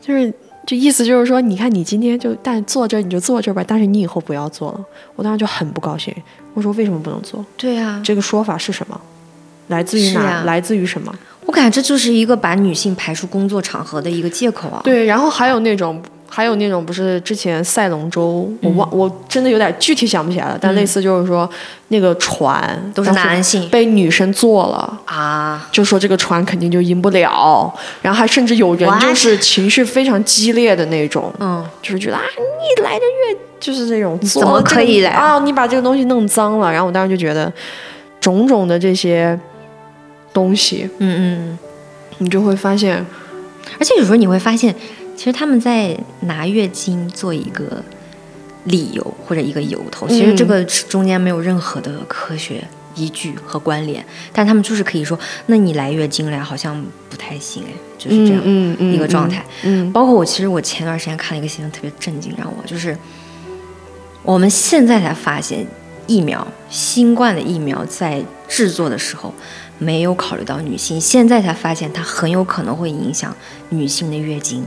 [0.00, 0.32] 就是
[0.66, 4.84] 这意思就是说，你看你今天就但坐这儿你就坐这儿吧，但是你以后不要坐了。
[5.16, 6.14] 我当时就很不高兴，
[6.54, 7.44] 我说为什么不能坐？
[7.56, 9.00] 对啊，这个说法是什么？
[9.68, 10.44] 来自于哪？
[10.44, 11.14] 来自于什么？
[11.46, 14.80] 我感觉这就是一个把女性排除工作场合的一个借口啊。
[14.84, 16.02] 对，然后还有那种，
[16.36, 21.48] 还有那种不是之前赛龙舟，我忘，嗯我真的有点具体想不起来了，但类似就是说、
[21.88, 23.68] 那个船都是男性。
[23.68, 25.00] 被女生坐了。
[25.04, 35.38] 啊，就说这个船肯定就赢不了，然后还甚至有人就是情绪非常激烈的那种，嗯，就是觉得啊，你来的越就是这种怎么可以来啊？
[35.38, 37.52] 你把这个东西弄脏了，然后我当时就觉得
[38.20, 39.38] 种种的这些
[40.32, 41.58] 东西，嗯嗯，
[42.18, 43.06] 你就会发现，
[43.78, 44.74] 而且有时候你会发现，
[45.16, 47.82] 其实他们在拿月经做一个
[48.64, 52.62] 理由或者一个由头，其实这个中间没有任何的科学
[52.94, 58.42] 依据和关联，但他们就是可以说，那你来月经了呀，好像不太行哎，就是这样
[58.92, 59.44] 一个状态。
[59.64, 62.96] 嗯包括我，其实我前段时间看了一个新闻，特别震惊，让我就是
[64.22, 65.66] 我们现在才发现，
[66.06, 69.34] 疫苗新冠的疫苗在制作的时候
[69.78, 73.34] 没有考虑到女性，现在才发现它很有可能会影响
[73.70, 74.64] 女性的月经，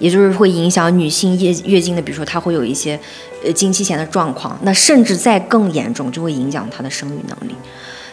[0.00, 2.98] 也就是会影响女性月月经的，比如说她会有一些
[3.44, 7.54] 呃经期前的状况，那甚至再更严重，就会影响她的生育能力。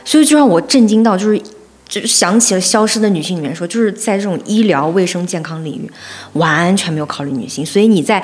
[0.05, 1.41] 所以就让我震惊到，就是
[1.87, 5.91] 就想起了《消失的女性》里面说，就是在这种医疗卫生健康领域，
[6.33, 7.65] 完全没有考虑女性。
[7.65, 8.23] 所以你在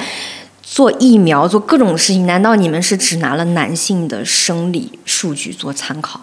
[0.61, 6.21] 做疫苗做各种事情，难道你们是只拿了男性的生理数据做参考？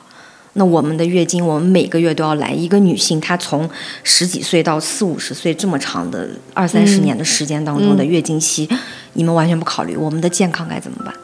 [0.55, 2.51] 那我们的月经，我们每个月都要来。
[2.51, 3.69] 一个女性，她从
[4.03, 8.69] 十几岁到四五十岁这么长的二三十年的时间当中的月经期，
[9.13, 11.15] 你们完全不考虑我们的健康该怎么办？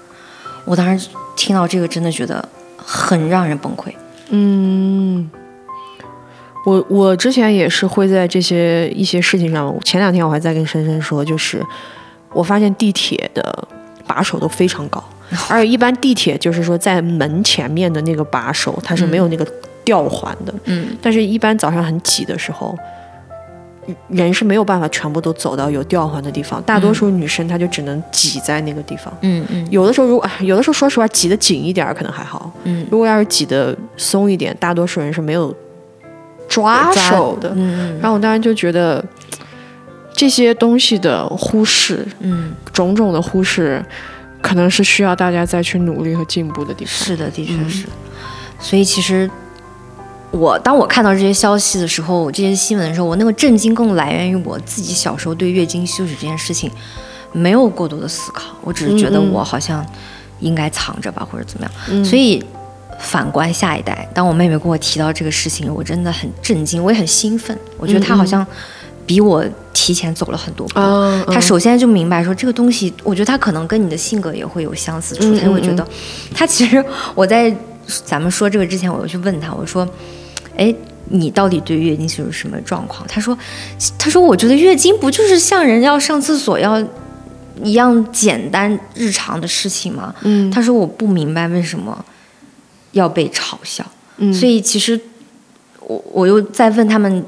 [0.65, 3.93] 我当时听到这个，真的觉得很让人崩溃。
[4.31, 5.31] 嗯，
[6.65, 9.77] 我我之前也是会在这些一些事情上。
[9.85, 11.65] 前两天我还在跟深深说，就是
[12.33, 13.69] 我发现地铁的
[14.07, 15.03] 把手都非常高，
[15.51, 19.47] 而且一般地铁就是说在门前面的那个把手，它是没有那个
[19.85, 20.55] 吊环的。
[20.65, 22.77] 嗯，但是一般早上很挤的时候。
[24.09, 29.17] 人是没有办法全部都走到有吊环的地方，大多数女生她就只能挤在那个地方。
[29.21, 32.51] 嗯嗯，有的时候如果有的时候说实话挤得紧一点可能还好。
[32.65, 35.55] 嗯，如果要是挤得松一点，大多数人是没有
[36.49, 37.53] 抓手的。
[37.55, 39.05] 嗯然后我当然就觉得
[40.13, 43.81] 这些东西的忽视，嗯，种种的忽视，
[44.47, 46.95] 可能是需要大家再去努力和进步的地方。
[46.95, 47.87] 是的，的确是。
[48.61, 49.31] 所以其实。
[50.33, 56.71] 我当我看到这些消息的时候，这些新闻的时候，我那个震惊更来源于我自己小时候对月经羞耻这件事情
[57.33, 59.87] 没有过多的思考，我只是觉得我好像
[60.41, 62.05] 应该藏着吧，或者怎么样。
[62.05, 62.45] 所以
[62.99, 67.57] 反观下一代，当我妹妹跟我提到这个事情，我真的很震惊，我也很兴奋。
[67.79, 68.45] 我觉得她好像
[69.07, 69.43] 比我
[69.87, 70.81] 提前走了很多步。
[71.33, 75.87] 他首先就明白说这个东西，我觉得他可能跟你的性格也会有相似处，他就会觉得，
[76.35, 77.55] 他其实我在
[78.05, 79.89] 咱们说这个之前，我又去问他，我说。
[80.59, 80.75] 哎，
[81.11, 83.07] 你到底对月经是什么状况？
[83.07, 83.37] 他说，
[83.99, 86.83] 他说，我觉得月经不就是像人要上厕所要
[87.63, 90.15] 一样简单日常的事情吗？
[90.23, 92.03] 嗯，他说我不明白为什么
[92.93, 93.85] 要被嘲笑。
[94.17, 94.99] 嗯，所以其实
[95.81, 97.23] 我我又在问他们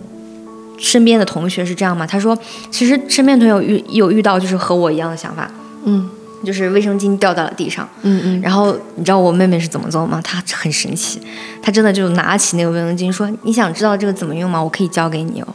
[0.79, 2.07] 身边的同学是这样吗？
[2.07, 2.39] 他说，
[2.71, 5.51] 其实身边同学有遇有遇到就是和我一样的想法。
[5.85, 6.09] 嗯。
[6.45, 10.21] 就是卫生巾掉到了地上，嗯嗯，然后你知道我妹妹是怎么做吗？
[10.23, 11.21] 她很神奇，
[11.61, 14.63] 她真的就拿起那个卫生巾说：“你想知道这个怎么用吗？
[14.63, 15.49] 我可以教给你哦。”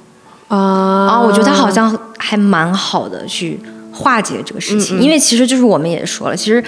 [0.54, 3.58] 啊啊，我觉得她好像还蛮好的去
[3.94, 6.62] 化解这个事情，因为其实就是我们也说了，其实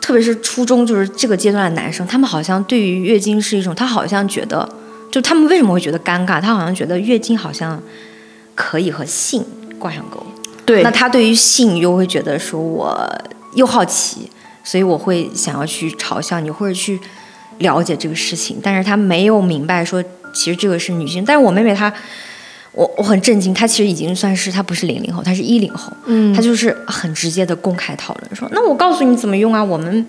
[0.00, 4.66] 特别是初中就是这个阶段的男生，他们好像对于月经是一种，他好像觉得，
[5.10, 6.40] 就他们为什么会觉得尴尬？
[6.40, 7.82] 他好像觉得月经好像
[8.54, 9.44] 可以和性
[9.78, 10.24] 挂上钩。
[10.64, 13.10] 对，那他对于性又会觉得说，我
[13.54, 14.30] 又好奇，
[14.62, 17.00] 所以我会想要去嘲笑你，或者去
[17.58, 18.58] 了解这个事情。
[18.62, 20.00] 但是他没有明白说，
[20.32, 21.24] 其实这个是女性。
[21.24, 21.92] 但是我妹妹她，
[22.72, 30.06] 我我很震惊，她其实已经算是她不是零零后，她是一零后，嗯，她就是很直接的公开讨论说，那我告诉你怎么用啊，我们。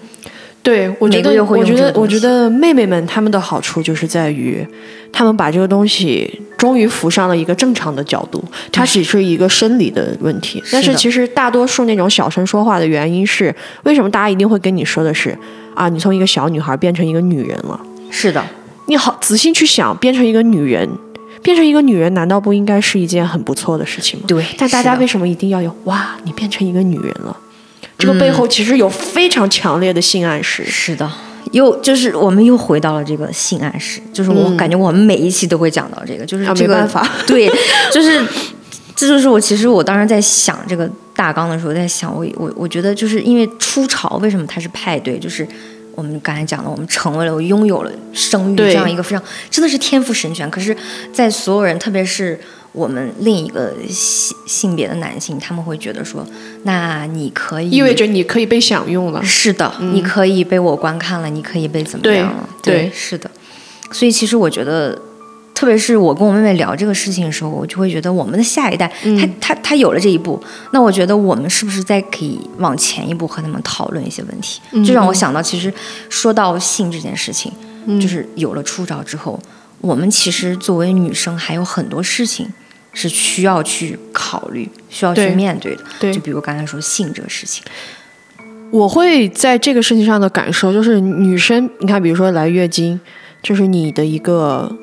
[0.64, 4.66] 对，我觉得，我觉得，我觉得妹妹们她们的好处就是在于，
[5.12, 8.44] 她们把这个东西终于扶上了一个正常的角度。
[8.72, 15.36] 它只是一个生理的问题，但是其实大多数那种小声说话的原因是，为什么大家一定会跟你说的是
[15.74, 17.80] 啊，你从一个小女孩变成一个女人了？
[18.12, 18.46] 是的，
[18.86, 20.88] 你好，仔细去想，变成一个女人，
[21.42, 24.26] 变成一个女人，难道不应该是一件很不错的事情吗？
[24.28, 24.46] 对。
[24.58, 26.16] 但大家为什么一定要有哇？
[26.24, 27.36] 你变成一个女人了？
[28.02, 30.66] 这个背后其实有非常强烈的性暗示。
[30.66, 31.10] 是的，
[31.52, 36.90] 又就是我们又回到了这个性暗示，就是我感觉我们每一期都会讲到这个，就是这个
[37.28, 37.48] 对，
[37.94, 38.22] 就是
[38.96, 45.48] 这就是我其实我当时在想这个大纲的时候，在想我我我觉得就是因为初潮为什么它是派对，就是
[45.96, 50.76] 我们刚才讲的，我们成为了我拥有了生育这样一个非常真的是天赋神权，可是，
[51.14, 52.40] 在所有人特别是。
[52.74, 56.26] 我们另一个性性别的男性，他们会觉得说，
[56.64, 59.22] 那你可以意味着你可以被享用了。
[59.24, 62.50] 是的，你可以被我观看了，你可以被怎么样了？
[62.64, 63.30] 对，是的。
[63.92, 64.98] 所以其实我觉得，
[65.54, 74.62] 特别是我跟我妹妹聊这个事情的时候，我就会觉得，我们的下一代，他他他有了这一步，那我觉得我们是不是再可以往前一步和他们讨论一些问题？
[74.86, 75.74] 就让我想到，其实
[76.10, 77.52] 说到性这件事情，
[78.00, 79.38] 就是有了初招之后，
[79.82, 82.48] 我们其实作为女生还有很多事情。
[82.94, 85.84] 是需要去考虑、需要去面对的。
[86.00, 87.64] 对，就比如刚才说性这个事情，
[88.70, 93.00] 我会在这个事情上的感受就是，女生，你看，比如说来月经，
[93.42, 94.76] 就是你的一个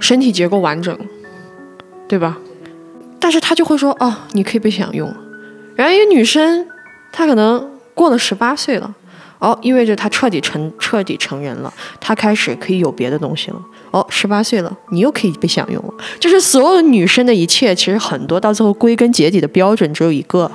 [0.00, 0.96] 身体结构完整，
[2.08, 2.38] 对吧？
[3.20, 5.12] 但是她就会说，哦，你可以被享用。
[5.74, 6.66] 然后一个女生，
[7.12, 8.94] 她可能过了十八岁了，
[9.40, 13.60] 哦，意味着她彻底成彻底成人了，她开始可以有别的东西了。
[13.90, 15.94] 哦，十八岁了，你又可以被享用了。
[16.20, 20.50] 就是所有女生的一切，其实很多到最后归根结底的标准只有一个：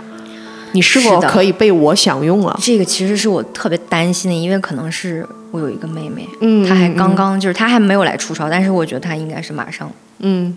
[0.73, 2.57] 你是否可以被我享用了？
[2.61, 10.55] 这个其实是我特别担心的，因为可能是我有一个妹妹，嗯她还嗯刚刚就是她还没有来初潮，但是我觉得她应该是马上嗯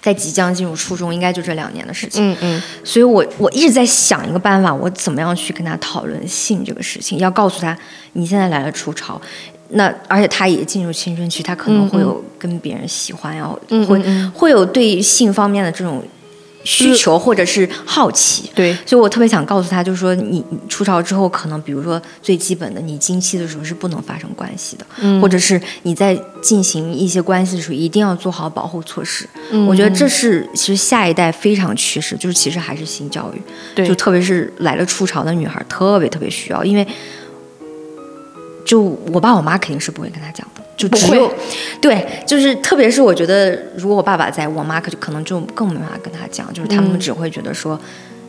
[0.00, 2.32] 在即将进入初中，应该就这两年的事情。
[2.32, 7.76] 嗯嗯所以我我一直在想一个办法，我怎么样去跟她讨论性这个事情，要告诉她
[8.14, 9.20] 你现在来了初潮。
[9.72, 16.02] 那而且他也进入青春期，他可能会有跟别人喜欢，然后嗯会、会有对性方面的这种
[16.64, 18.50] 需求或者是好奇。
[18.54, 25.20] 对，所以我特别想告诉他，就是说你你初潮之后，可能比如说最基本的，你经期的时候是不能发生关系的，嗯。
[25.20, 29.28] 或者是你在进行一些关系的时候，一定要做好保护措施。
[29.50, 33.42] 嗯我觉得这是其实下一代非常趋势，就是其实还是性教育，
[33.74, 33.86] 对。
[33.86, 36.86] 就特别是来了初潮的女孩，特别特别需要，因为
[38.64, 38.80] 就
[39.12, 41.32] 我爸我妈肯定是不会跟他讲的，就只有
[41.80, 47.78] 对，就是特别是我觉得，如果我爸爸在，我妈可就可能就更没办法跟他讲，就是他们嗯只会觉得说，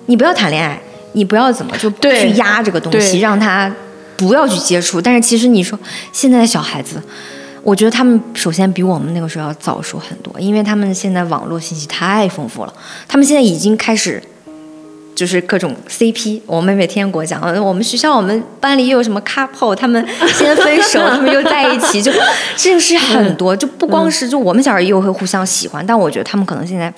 [0.08, 0.82] 你不要谈恋爱，
[1.14, 3.74] 你不要怎么就去压这个东西，让他
[4.18, 5.02] 不要去接触。
[5.02, 5.78] 但是其实你说
[6.12, 7.02] 现在的小孩子。
[7.66, 12.74] 我觉得他们首先比我们那个时候要早熟很多，因为他们现在网络信息太丰富了，
[13.08, 14.22] 他们现在已经开始
[15.16, 16.42] 就是各种 CP。
[16.46, 22.12] 我妹妹天天给我讲，呃我们学校我们班里又有什么 couple，他们先分手，他们又在一起，就
[22.58, 26.94] 这个是很多，就不光是就我们小时候也有会互相喜欢，但我觉得他们可能现在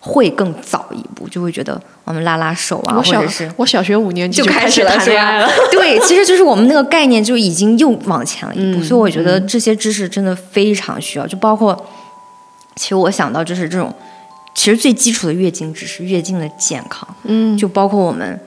[0.00, 3.50] 会更早一步，就会觉得我们拉拉手啊，我小或者是。
[3.56, 5.48] 我小学五年级就开始谈恋爱了。？
[5.72, 11.76] 对，其实就是我们那个概念就已经又往前了一步，嗯所以我觉得这些知识真的非常需要，就包括，
[12.76, 13.92] 其实我想到就是这种，
[14.58, 18.40] 其实最基础的月经只是，月经的健康，嗯，就包括我们，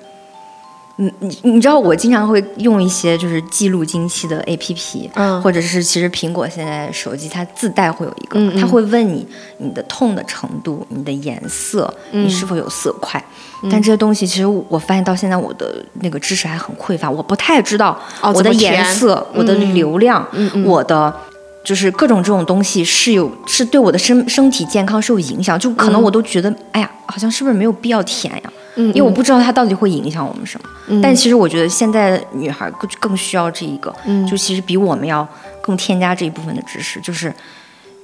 [0.98, 5.42] 你你你知道，我经常会用一些就是记录经期的 A P P，嗯。
[5.42, 8.60] 或者是其实苹果现在手机它自带会有一个，嗯嗯。
[8.60, 9.26] 它会问你
[9.60, 12.26] 你的痛的程度、你的颜色、嗯。
[12.26, 13.24] 你是否有色块。
[13.72, 20.28] 但这些东西其实我发现到现在我的那个知识还很匮乏，我不太知道哦我的颜色、我的嗯流量、
[20.66, 21.16] 我的。
[21.64, 28.54] 就是各种这种东西是有是对我的身身体健康是有影响，就可能嗯我都觉得，哎呀，好像是不是没有必要填呀？
[28.76, 30.70] 嗯因为我不知道它到底会影响我们什么。
[30.88, 35.28] 嗯但其实我觉得现在的女孩更更需要这一个，嗯就其实比我们要
[35.62, 37.34] 更添加这一部分的知识，就是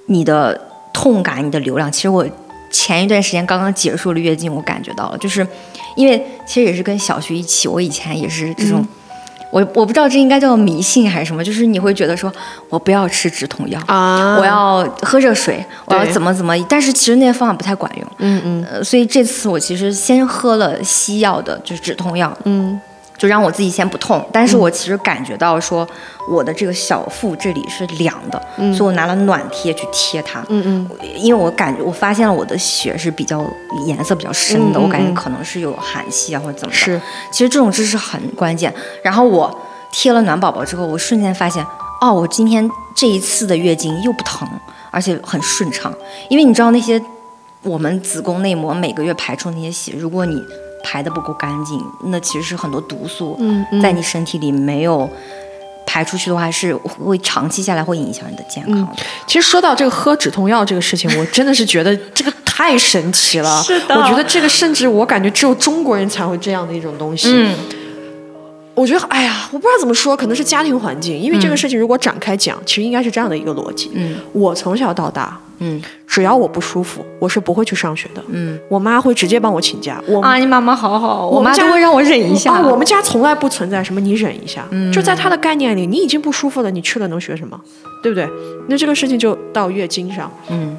[0.08, 0.60] 你的
[0.94, 1.92] 痛感、你的流量。
[1.92, 2.26] 其实我
[2.70, 5.46] 前一段时间刚刚结束了月经，我感觉到了，就是
[5.96, 8.86] 因为其实也是跟小徐一起，我以前也是这种。
[9.60, 12.32] 嗯我我不知道这应该叫迷信还是什么，就是你会觉得说，
[12.70, 18.08] 我不要吃止痛药，啊，我要喝热水，我要怎么怎么，但是其实那些方法不太管用。
[18.20, 22.80] 嗯嗯呃，所以这次我其实先喝了西药的，就是止痛药，嗯
[23.18, 24.24] 就让我自己先不痛。
[24.32, 25.88] 但是我其实感觉到说，
[26.30, 30.44] 我的这个小腹这里是凉的，嗯所以我拿了暖贴去贴它。
[30.50, 33.46] 嗯嗯因为我感觉我发现了我的血是比较
[33.86, 36.78] 颜色比较深的，我感觉嗯可能是有寒气啊或者怎么的。
[36.78, 37.02] 是，
[37.32, 38.74] 其实这种知识很关键。
[39.02, 39.60] 然后我
[39.92, 41.66] 贴了暖宝宝之后，我瞬间发现，
[42.02, 44.48] 哦，我今天这一次的月经又不疼，
[44.92, 45.94] 而且很顺畅。
[46.30, 47.02] 因为你知道那些
[47.64, 50.42] 我们子宫内膜每个月排出那些血，如果你
[50.88, 53.38] 排的不够干净，那其实是很多毒素
[53.82, 55.10] 在你身体里没有
[55.86, 59.04] 排出去的话，是会长期下来会影响你的健康的。
[59.28, 63.62] 其实说到这个喝止痛药这个事情，我真的是觉得这个太神奇了。
[63.68, 67.30] 是的我觉得这个甚至我感觉只有中国人才会这样的一种东西。
[67.30, 67.54] 嗯，
[68.78, 73.90] 我觉得，哎呀，我不知道怎么说，可能是家庭环境，因为这个事情如果展开讲，其实应该是这样的一个逻辑。
[73.96, 78.24] 嗯我从小到大，嗯只要我不舒服，我是不会去上学的。
[78.30, 80.00] 嗯我妈会直接帮我请假。
[80.08, 82.54] 我啊，你妈妈好好，我妈都会让我忍一下。
[82.54, 84.64] 啊，我们家从来不存在什么你忍一下，
[84.94, 87.60] 就在她的概念里，你已经不舒服了，你去了能学什么，
[88.04, 88.30] 对不对？
[88.70, 90.78] 那这个事情就到月经上，嗯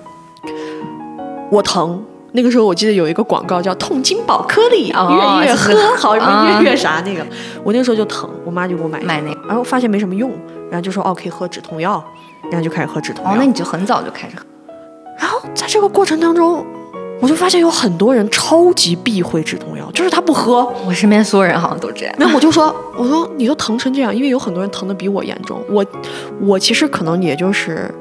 [1.51, 2.01] 我疼。
[2.33, 7.25] 那个时候我记得有一个广告叫痛经宝颗粒，哦月月喝好什么啊月月啥那个，
[7.64, 9.41] 我那个时候就疼，我妈就给我买买那个。
[9.49, 10.31] 然后发现没什么用，
[10.71, 12.05] 然后就说哦可以喝止痛药，
[12.51, 13.33] 然后就开始喝止痛药。
[13.33, 14.45] 哦，那你就很早就开始喝。
[15.19, 16.64] 然后在这个过程当中，
[17.21, 20.71] 我就发现有很多人超级避讳止痛药，就是他不喝。
[20.87, 22.14] 我身边所有人好像都这样。
[22.19, 25.61] 然后我就说， 我说你都疼成这样，因为有很多人疼的比我严重。
[25.69, 25.85] 我
[26.43, 27.93] 我其实可能也就是，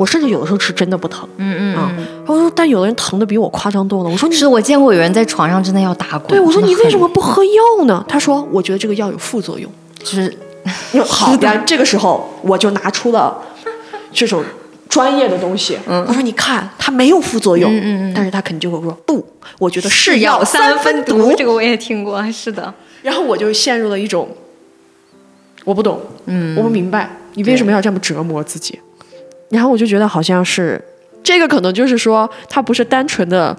[0.00, 1.28] 我甚至有的时候是真的不疼。
[1.36, 1.94] 嗯嗯啊
[2.26, 4.08] 我说但有的人疼的比我夸张多了。
[4.08, 6.28] 我说你是我见过有人在床上真的要打滚。
[6.28, 8.02] 对，我说你为什么不喝药呢？
[8.08, 9.70] 他说我觉得这个药有副作用。
[9.98, 10.34] 就是
[11.04, 13.36] 好，然这个时候我就拿出了
[14.10, 14.42] 这种
[14.88, 15.76] 专业的东西。
[15.86, 19.22] 嗯我说你看，它没有副作用，嗯嗯嗯但是他肯定就会说不，
[19.58, 21.34] 我觉得是药药三分分毒？
[21.36, 22.72] 这个我也听过，是的。
[23.02, 24.26] 然后我就陷入了一种
[25.66, 28.80] 我不懂，嗯我不明白，你为什么要这么折磨自己？
[29.50, 30.82] 然后我就觉得好像是
[31.22, 33.56] 这个，可能就是说，它不是单纯的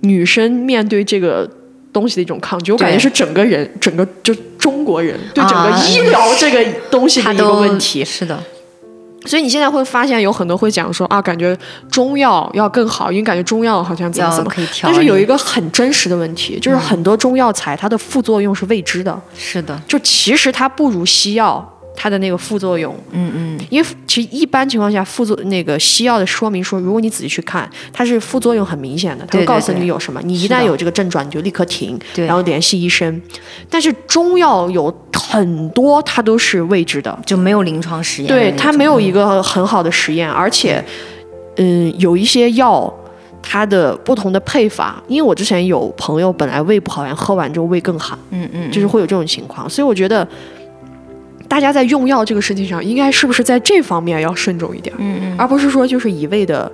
[0.00, 1.48] 女生面对这个
[1.92, 8.04] 东西的一种抗拒，我感觉是整个人，整个就中国人对整个啊医疗这个东西的一个问题。
[8.04, 8.42] 是的，
[9.26, 11.56] 所以你现在会发现有很多会讲说啊，感觉
[11.90, 14.50] 中药要更好，因为感觉中药好像怎么要怎么。
[14.50, 14.88] 可以调。
[14.88, 22.96] 但是有一个很真实的问题，就是很多中药材它的副作用是未知的，是的，就其实它不如西药它的那个副作用。
[23.10, 30.18] 嗯嗯，因为其实一般情况下，副作那个西药的说明书，如果你仔细去看，它是副作用很明显的，它会告诉你有什么。
[30.24, 33.20] 你一旦有这个症状，你就立刻停，对然后联系医生。
[33.68, 38.28] 但是中药有很多它都是未知的，就没有临床实验。
[38.28, 40.82] 对它没有一个很好的实验，而且，
[41.56, 42.90] 嗯，有一些药。
[43.42, 50.28] 它的不同的配法，因为我之前有朋友本来胃不好，然后喝完之后胃更寒，嗯嗯，就是会有这种情况，所以我觉得
[51.50, 56.70] 大家在用药这个事情上，应该是不是在这方面要慎重一点，嗯嗯，而不是说就是一味的。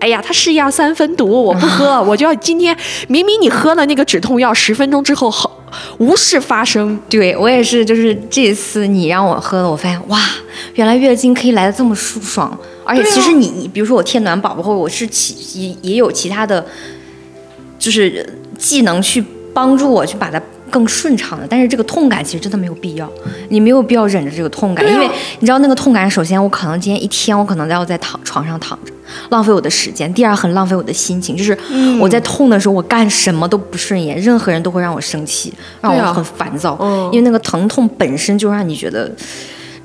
[0.00, 5.64] 哎呀，它是药三分毒，我不喝， 我就要今天明明你喝了那个止痛药，十分钟之后好
[5.98, 6.98] 无事发生。
[7.08, 10.20] 对我也是，就是这次你让我喝了，我发现哇，
[10.74, 16.66] 原来月经可以来的这么舒爽，而且其实你，比如说我贴暖宝宝，或者我是其也也有其他的，
[17.78, 19.24] 就是技能去
[19.54, 20.40] 帮助我去把它
[20.76, 23.10] 更顺畅的，但是这个痛感其实真的没有必要，
[23.48, 25.08] 你没有必要忍着这个痛感，因为
[25.38, 28.92] 你知道那个痛感，首先我可能今天一天我可能都要在躺床上躺着，
[29.30, 31.98] 浪费我的时间；第二很浪费我的心情，就是嗯。
[31.98, 35.50] 我在痛的时候我干什么都不顺眼，任何人都会让我生气，
[35.80, 39.10] 让我很烦躁，嗯因为那个疼痛本身就让你觉得。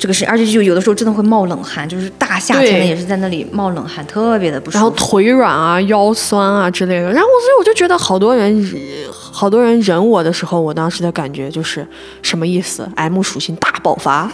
[0.01, 4.89] 这个是，而且就有的时候真的会冒冷汗，就是大夏天的也是在那里冒冷汗，特别的不舒服然后。
[4.97, 8.67] 腿软啊、腰酸啊之类的，然后所以我就觉得好多人，
[9.13, 11.85] 好多人忍我的时候，我当时的感觉就是
[12.23, 14.31] 什么意思？M 属性大爆发。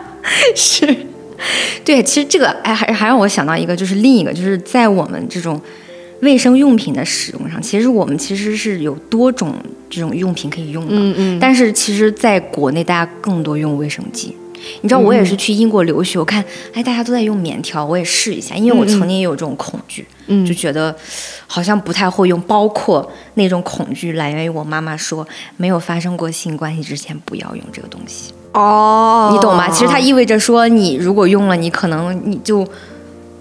[0.54, 0.86] 是，
[1.82, 5.58] 对，其实这个哎，还还让我想到一个，就是另一个，就是在我们这种
[6.20, 9.54] 卫生用品的使用上，其实我们其实是有多种
[9.88, 14.32] 这种用品可以用的，嗯嗯，但是其实在国内大家更多用卫生巾。
[14.80, 20.94] 你知道我也是去英国留学，我看哎大家都在用棉条，我也试一下，因为我曾经也有这种恐惧，嗯就觉得
[21.46, 25.26] 好像不太会用，包括那种恐惧来源于我妈妈说
[25.56, 28.32] 没有发生过性关系之前不要用这个东西。
[28.52, 29.68] 哦，你懂吗？
[29.68, 32.66] 其实它意味着说，你如果用了，你可能你就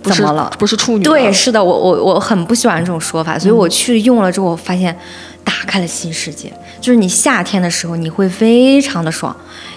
[0.04, 0.52] 怎么了？
[0.60, 4.94] 不是处女，对，是的，我我我很不喜欢这种说法，所以我去用了之后，我发现
[5.44, 6.52] 打开了新世界。
[6.82, 9.36] 就是你夏天的时候，你会非常的爽，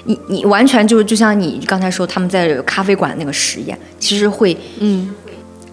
[0.09, 5.15] 你你完全就就像你刚才说他们在咖啡馆那个实验，其实会嗯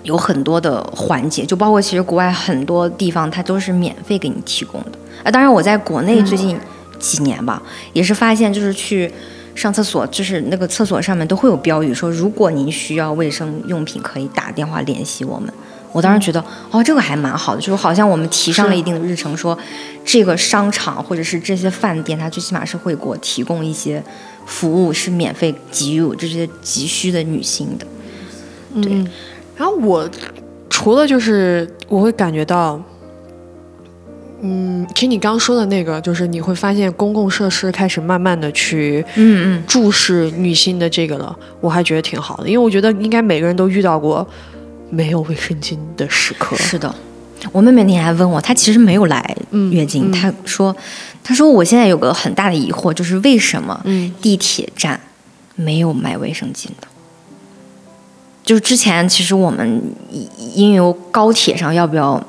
[0.03, 4.91] 有很多的环节，就包括其实国外很多地方它都是免费给你提供的。
[5.23, 6.59] 啊，当然我在国内最近
[6.99, 7.63] 几年吧，
[7.93, 9.09] 也是发现就是去
[9.55, 15.53] 上厕所，就是那个厕所上面都会有标语说，如果您需要卫生用品，可以打电话联系我们。
[15.95, 19.57] 我当时觉得，哦，这个还蛮好的，就是好像我们提上了一定的日程，说
[20.03, 24.03] 这个商场或者是这些饭店，它最起码是会给我提供一些
[24.45, 27.87] 服务，是免费给予这些急需的女性的。
[28.81, 28.91] 对。
[29.55, 30.09] 然后我
[30.69, 32.77] 除了就是我会感觉到，
[34.41, 44.27] 嗯，其实你刚刚说的那个，就是你会发现公共设施开始慢慢的去嗯嗯，注视女性的这个了，我还觉得挺好的，因为我觉得应该每个人都遇到过
[44.89, 46.55] 没有卫生巾的时刻。
[46.55, 46.93] 是的。
[47.51, 50.75] 我妹妹那天还问我，她其实没有来嗯月经，嗯她说，
[51.23, 54.99] 她说我现在有个很大的疑惑，就是为什么嗯地铁站
[55.55, 56.87] 没有卖卫生巾的？
[58.43, 62.21] 就是之前其实我们因因为高铁上要不要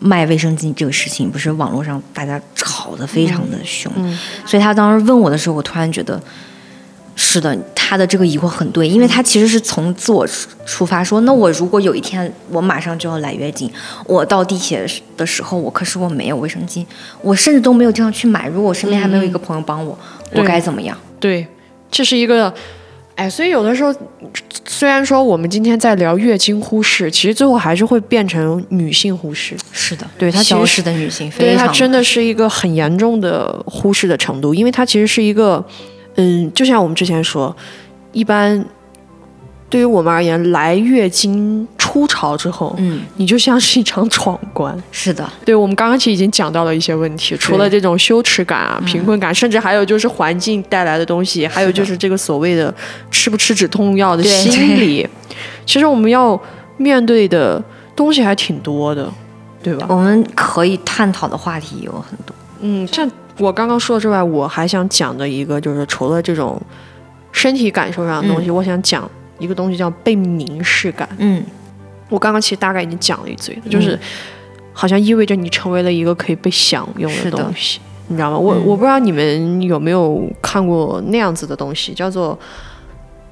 [0.00, 6.20] 卖卫生巾这个事情，不是网络上大家吵得非常的凶，嗯所以她当时问我的时候，我突然觉得。
[7.20, 7.58] 是的，
[7.88, 13.70] 她的这个疑惑很对，因为他其实是从自我出出发说，那我如果有一天我马上就要来月经，
[14.04, 14.86] 我到地铁
[15.16, 16.84] 的时候，我可是我没有卫生巾，
[17.22, 18.46] 我甚至都没有地方去买。
[18.46, 19.98] 如果我身边还没有一个朋友帮我，
[20.34, 20.94] 我该怎么样？
[21.18, 21.46] 对，
[21.90, 22.52] 这是一个，
[23.14, 23.94] 哎，所以有的时候，
[24.66, 29.56] 虽然说我们今天在聊月经忽视，其实最后还是会变成女性忽视。
[29.72, 35.64] 是的，对她消失的女性对它非常真的是一个很严重的忽视的程度，因为它其实是一个，
[36.18, 37.54] 嗯，就像我们之前说，
[38.12, 38.64] 一般
[39.70, 44.76] 对于我们而言，来月经初潮之后，嗯，你就像是一场闯关。
[44.90, 52.74] 是的，对我们刚刚其实已经讲到了一些问题，除了这种羞耻感啊、贫困感，甚至还有就是环境带来的东西，还有就是这个所谓的
[53.10, 55.08] 吃不吃止痛药的心理，
[55.64, 56.40] 其实我们要
[56.78, 57.62] 面对的
[57.94, 59.08] 东西还挺多的，
[59.62, 59.86] 对吧？
[59.88, 62.34] 我们可以探讨的话题有很多。
[62.60, 63.08] 嗯，像
[63.38, 66.60] 我刚刚说的之外，我还想讲的一个就是除了这种
[67.32, 69.08] 身体感受上的东西，我想讲
[69.38, 71.08] 一个东西叫被凝视感。
[71.18, 71.42] 嗯，
[72.08, 73.98] 我刚刚其实大概已经讲了一嘴了，就是
[74.72, 78.38] 好像意味着你成为了一个可以被享用的东西，你知道吗？
[78.38, 82.38] 我、嗯我不知道你们有没有看过那样子的东西，叫做。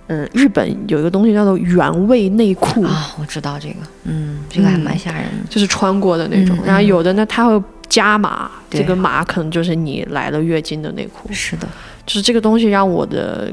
[0.08, 5.48] 嗯，日本有一个东西叫做原味内裤，啊，我知道这个，嗯，这个还蛮吓人的。
[5.50, 6.56] 就是穿过的那种。
[6.58, 11.32] 嗯然后有的呢，它会加码，这个码可能就是你来了月经的内裤。
[11.32, 11.68] 是的，
[12.04, 13.52] 就是这个东西让我的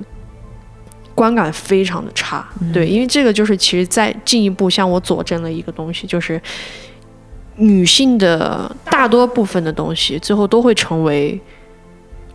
[1.16, 2.48] 观感非常的差。
[2.62, 6.42] 嗯对，因为这个就是其实再进一步向我佐证了一个东西，就是
[7.56, 11.40] 女性的大多部分的东西，最后都会成为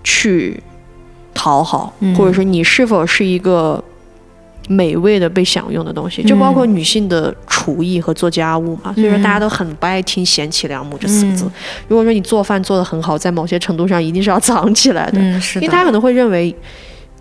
[0.03, 0.63] 去
[1.35, 3.83] 讨好，嗯或者说你是否是一个。
[4.69, 8.93] 美味的被享用的东西，就包括女性的厨艺和做家务嘛。
[8.93, 11.47] 所以说，大家都很不爱听“贤妻良母”这四个字。
[11.47, 11.53] 嗯
[11.89, 15.19] 如果说你做饭做得很好，在某些程度上一定是要藏起来的。
[15.19, 16.55] 嗯，是的，因为他可能会认为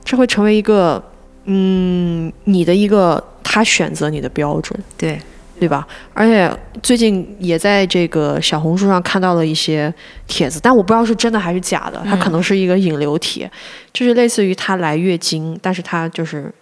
[0.04, 1.02] 这会成为一个，
[1.46, 5.18] 嗯，你的一个他选择你的标准，对，
[5.58, 5.88] 对吧？
[6.14, 6.52] 而且
[6.84, 9.94] 最近也在这个小红书上看到了一些
[10.28, 13.50] 帖子，但我不知道是真的还是假的，它可能是一个引流帖，
[13.94, 16.54] 就是类似于她来月经，但是她就是。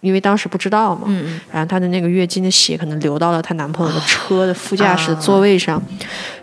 [0.00, 1.08] 因为当时不知道嘛，
[1.50, 5.82] 然后她的那个月经的血可能流到了她男朋友的车的副驾驶的座位上，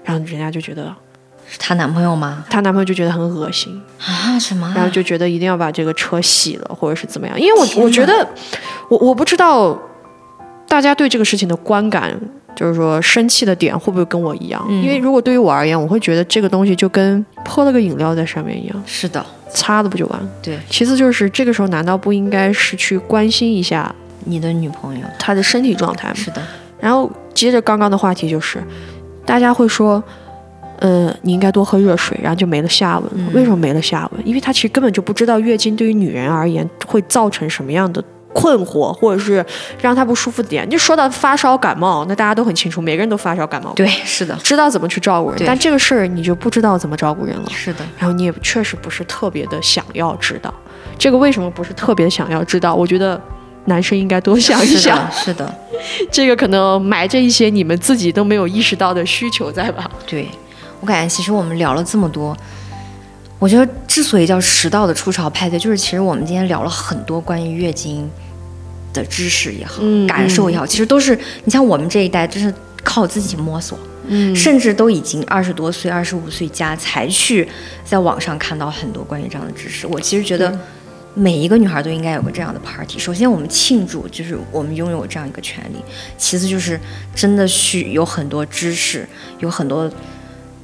[0.03, 0.93] 然后人家就觉得
[1.47, 2.43] 是她男朋友吗？
[2.49, 4.74] 她男朋友就觉得很恶心，啊，什么啊？
[4.76, 7.39] 然后就觉得一定要把这个车洗了，或者是怎么样？
[7.39, 8.28] 因为我我觉得，
[8.89, 9.78] 我我不知道
[10.68, 12.20] 大家对这个事情的观感，
[12.56, 14.64] 就是说生气的点会不会跟我一样？
[14.68, 20.30] 嗯因为如果对于我而言，我会觉得这个东西就跟泼了个饮料在上面一样，是的，擦了不就完？
[20.41, 23.93] 对，其次就是这个时候难道不应该是去关心一下
[24.26, 26.16] 你的女朋友她的身体状态吗？
[26.16, 26.41] 是的，
[26.80, 28.64] 然后接着刚刚的话题就是，
[29.26, 30.03] 大家会说。
[30.80, 33.32] 呃，你应该多喝热水，然后就没了下文了。
[33.34, 34.28] 为什么没了下文？
[34.28, 38.03] 因为他其实根本就不知道月经对于女人而言会造成什么样的
[38.36, 39.43] 困惑，或者是
[39.81, 40.69] 让他不舒服的点。
[40.69, 45.41] 就说到发烧感冒，那大家都很清楚，每个人都发烧感冒，对，是的，知道怎么去照顾人。
[45.47, 50.53] 但这个事儿你就不知道怎么照顾人了，是的，然后你也确实不是特别的想要知道。
[50.99, 52.75] 这个为什么不是特别想要知道？
[52.75, 53.19] 我觉得
[53.65, 55.55] 男生应该多想一是想的，，是的，
[56.11, 59.89] 这个可能埋着一些你们自己都没有意识到的需求在吧？
[60.05, 60.27] 对。
[60.81, 62.36] 我感觉其实我们聊了这么多，
[63.39, 68.07] 我觉得之所以叫迟到的初潮派对，就是其实我们今天聊了很多关于月经
[68.95, 73.77] 的知识也好，嗯感受也好，其实都是你像我们这一代，就是靠自己摸索，
[74.07, 77.47] 嗯甚至都已经二十多岁、二十五岁加才去
[77.83, 79.85] 在网上看到很多关于这样的知识。
[79.85, 80.57] 我其实觉得
[81.13, 82.99] 每一个女孩都应该有个这样的 party。
[82.99, 85.77] 首先，我们庆祝就是我们拥有这样一个权利；
[86.17, 86.79] 其次，就是
[87.15, 89.07] 真的需有很多知识，
[89.39, 89.89] 有很多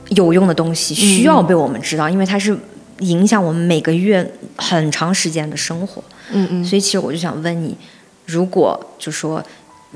[0.10, 2.58] 有用的东西需要被我们知道，因为它是
[3.00, 6.04] 影响我们每个月很长时间的生活。
[6.34, 7.76] 嗯嗯，所以其实我就想问你，
[8.32, 9.44] 如果就说，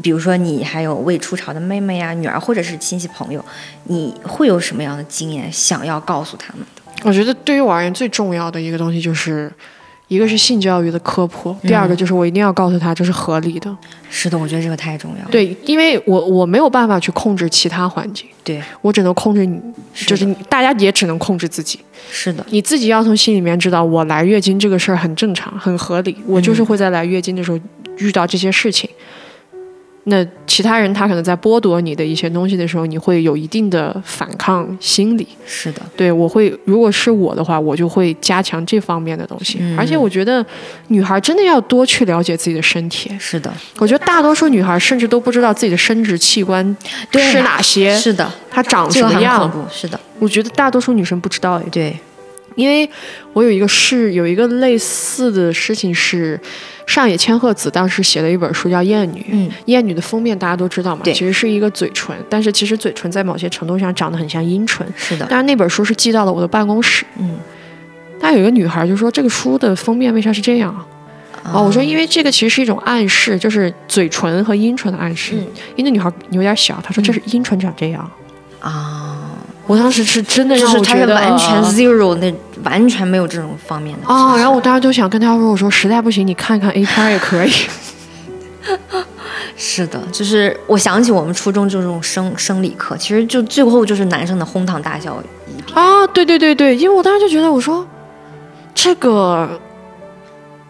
[0.02, 3.44] 比如说你还有未出巢的妹妹呀、女儿，或者是亲戚朋友，
[3.86, 6.82] 你会有什么样的经验想要告诉他们的？
[7.04, 9.52] 我觉得对于我而言最重要的一个东西就是。
[10.08, 13.76] 一个是性教育的科普，第二个就是我一定要告诉他这是合理的。
[14.08, 15.32] 是的，我觉得这个太重要了。
[15.32, 19.60] 对，因为我我没有办法去控制其他环境，对，我只能控制你，
[19.96, 21.80] 是就是你大家也只能控制自己。
[22.12, 26.16] 是的，你自己要从心里面知道，我来月经这个事儿很正常，很合理。
[26.28, 27.60] 我就是会在来月经的时候
[27.98, 28.90] 遇到这些事情。
[30.08, 35.28] 那其他人他可能在剥夺你的一些东西的时候，你会有一定的反抗心理。
[35.48, 39.58] 是的，对我会，如果是我的话，我就会加强这方面的东西。
[39.60, 40.46] 嗯而且我觉得，
[40.90, 43.12] 女孩真的要多去了解自己的身体。
[43.20, 46.64] 是的，我觉得大多数女孩甚至都不知道自己的生殖器官
[47.12, 49.52] 是哪些，是的，它长什么样。
[49.72, 51.98] 是的，我觉得大多数女生不知道哎，对，
[52.56, 52.90] 因为
[53.34, 56.40] 我有一个事，有一个类似的事情是，
[56.88, 59.20] 上野千鹤子当时写了一本书叫《厌女》。
[59.30, 64.88] 嗯，厌女的封面大家都知道嘛，对其实是一个嘴唇，但是其实嘴唇在某些程度上长得很像阴唇。
[64.96, 67.38] 是的，但是那本书是寄到了我的办公室，嗯，
[68.20, 70.86] 但有一个女孩就说这个书的封面为啥是这样啊？
[71.54, 75.36] 哦，我说因为这个其实是一种暗示，就是嘴唇和阴唇的暗示。
[75.36, 75.46] 嗯
[75.76, 78.10] 因为那女孩有点小，她说这是阴唇长这样。
[78.62, 79.15] 啊，
[79.68, 87.52] 我当时是真的就是它让我觉得是完全 zero，那完全没有这种方面的哦，然后我当时就想跟他说，我说实在不行你看看 A 片也可以。
[89.58, 95.74] 是的，就是我想起我们初中就这种生生理课，其实就最后就是男生的哄堂大笑一。
[95.74, 97.88] 啊，对对对对，因为我当时就觉得，我说
[98.74, 99.48] 这个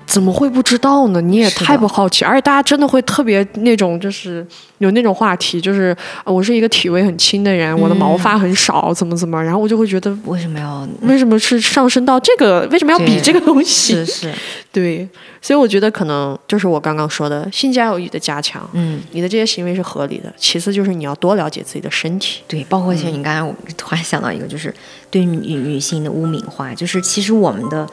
[0.06, 1.20] 怎么会不知道呢？
[1.20, 4.46] 你也太不好奇，而且大家真的会特别那种，就是
[4.78, 10.88] 有那种话题，就是、呃我是一个体味很轻的人，我的毛发很少，怎么怎么，然后我就会觉得，为什么要？
[11.02, 12.68] 为什么是上升到这个？
[12.72, 13.94] 为什么要比这个东西？
[13.94, 14.34] 是是，
[14.72, 15.08] 对，
[15.42, 20.32] 所以我觉得可能就是我刚刚说的性教育的加强，嗯，你的这些行为是合理的。
[20.38, 22.42] 其次就是你要多了解自己的身体。
[22.48, 24.74] 对，包括其实你刚才我突然想到一个，就是
[25.10, 27.88] 对女女性的污名化，就是其实我们的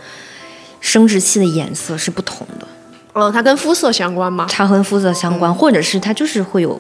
[0.83, 2.69] 生殖器的颜色是不同的，
[3.15, 4.47] 哦，它跟肤色相关吗？
[4.51, 6.79] 它和肤色相关，或者是它就是会有。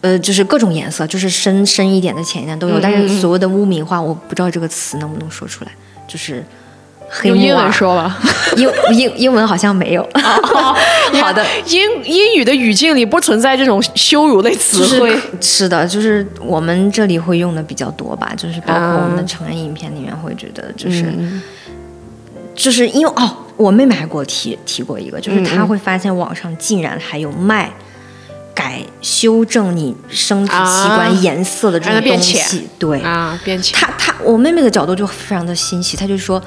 [0.00, 2.78] 呃，就是各种颜色，就是深深一点的、浅一点都有。
[2.78, 5.72] 但是所谓的污名化，我不知道这个词能不能说出来，
[6.06, 6.40] 就是
[7.10, 8.16] 黑用英文说吧。
[8.56, 10.08] 英英英文好像没有。
[11.20, 15.18] 好的， 英英语的语境里不存在这种羞辱类词就是汇。
[15.40, 21.12] 是的，就是我们这里会用的比较多吧，就是包括我们的嗯成人影片里面会觉得，就是、
[22.58, 27.72] 就是因为哦，我妹妹还给我提提过一个，就是她会发现网上竟然还有卖
[28.54, 33.78] 改修正你生殖器啊官颜色的这种东西，对，啊，变浅。
[33.78, 36.42] 她她我妹妹的角度就非常的新奇，她就说。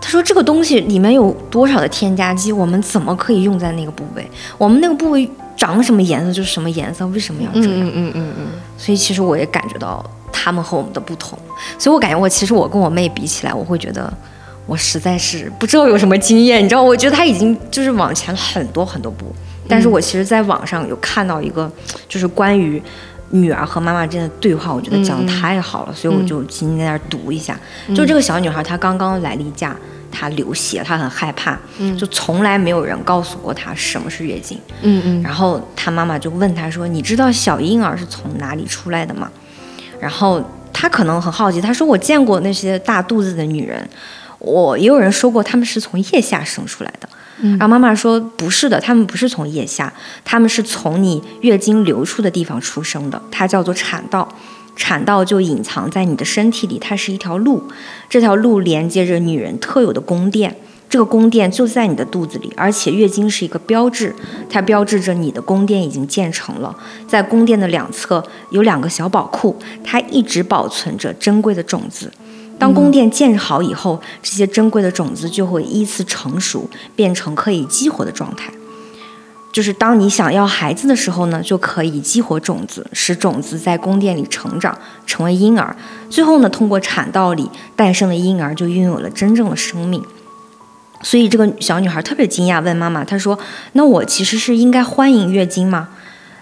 [0.00, 2.52] 她说：“这个东西里面有多少的添加剂？
[2.52, 4.30] 我们怎么可以用在那个部位？
[4.56, 7.70] 我们那个部位长什么颜色就是什么颜色，为什么要这样？
[7.72, 8.46] 嗯嗯嗯嗯
[8.78, 11.36] 所以其实我也感觉到他们和我们的不同，
[11.78, 14.10] 所以我感觉我其实我跟我妹比起来，我会觉得
[14.68, 19.34] 我实在是不知道有什么经验，你知道，我觉得她已经就是往前很多很多步，
[19.66, 21.68] 但是我其实在网上有看到一个
[22.08, 22.80] 就是关于。
[23.30, 27.60] 女儿和妈妈之间的对话，我觉得讲的太好了，所以我就今天在那儿读一下。
[27.94, 29.76] 就这个小女孩，她刚刚来例假，
[30.10, 31.54] 她流血，她很害怕，
[31.98, 34.58] 就从来没有人告诉过她什么是月经。
[34.80, 39.30] 嗯嗯然后她妈妈就问她说：“你知道小婴儿是从哪里出来的吗？”
[40.00, 40.42] 然后
[40.72, 43.86] 她可能很好奇，她说：“我见过那些大肚子的女人，
[44.38, 47.08] 我也有人说过他们是从腋下生出来的。”
[47.40, 49.92] 然后妈妈说：“不是的，他们不是从腋下，
[50.24, 54.28] 他们是从你月经流出的地方出生的，它叫做产道。
[54.74, 57.64] 产道就隐藏在你的身体里，它是一条路，
[58.08, 60.56] 这条路连接着女人特有的宫殿。”
[60.90, 64.14] 这个宫殿就在你的肚子里，而且月经是一个标志，
[64.48, 66.74] 它标志着你的宫殿已经建成了。
[67.06, 72.10] 在宫殿的两侧有两个小宝库，它一直保存着珍贵的种子。
[72.58, 78.52] 当宫殿建好以后，这些珍贵的种子就会依次成熟，变成可以激活的状态。
[79.50, 85.74] 就是当你想要孩子的时候呢，就可以激活种子，使种子在宫殿里成长，成为婴儿。
[86.10, 90.02] 最后呢，通过产道里诞生的婴儿就拥有了真正的生命。
[91.02, 93.38] 所以这个小女孩特别惊讶，问妈妈：“她说，
[93.72, 95.88] 那我其实是应该欢迎月经吗？”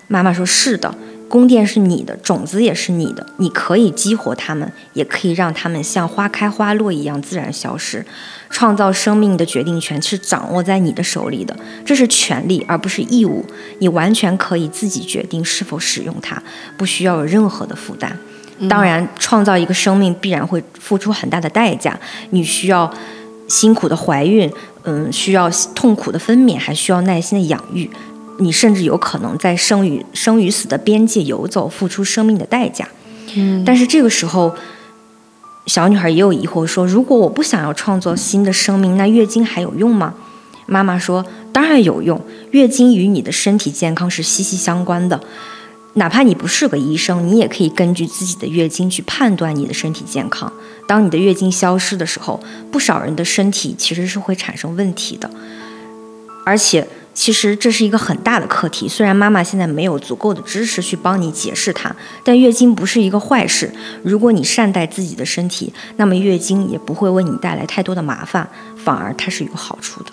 [0.08, 0.94] 妈妈说：“是的，
[1.28, 8.04] 宫殿是你的，种子也是你的，你可以激活它们，也可以让它们像花开花落一样自然消失。
[8.48, 13.44] 创造生命的决定权是掌握在你的手里的，这是权利而不是义务。
[13.80, 16.42] 你完全可以自己决定是否使用它，
[16.76, 18.18] 不需要有任何的负担。
[18.68, 21.98] 当然，创造一个生命必然会付出很大的代价，
[22.30, 22.92] 你需要。”
[23.48, 24.52] 辛苦的怀孕，
[24.82, 27.88] 嗯，需要痛苦的分娩，还需要耐心的养育。
[28.38, 32.88] 你甚至有可能在生与生与死的边界游走，付出生命的代价。
[33.34, 34.54] 嗯，但是这个时候，
[35.66, 40.14] 小女孩也有疑惑，说：“如果我不想要创造新的生命，那月经还有用吗？”
[40.66, 42.20] 妈妈说：“当然有用，
[42.50, 45.20] 月经与你的身体健康是息息相关的。
[45.94, 50.52] 哪怕你不是个医生，你也可以根据自己的月经去判断你的身体健康。
[50.86, 52.38] 当你的月经消失的时候，
[52.70, 55.30] 不少人的身体其实是会产生问题的。
[56.44, 56.86] 而且，
[57.16, 58.86] 其实这是一个很大的课题。
[58.86, 61.90] 虽然妈妈现在没有足够的知识去帮你解释它，
[62.22, 63.72] 但月经不是一个坏事。
[64.02, 68.46] 如果你善待自己的身体，那么月经也不会为你带来太多的麻烦，
[68.76, 70.10] 反而它是有好处的。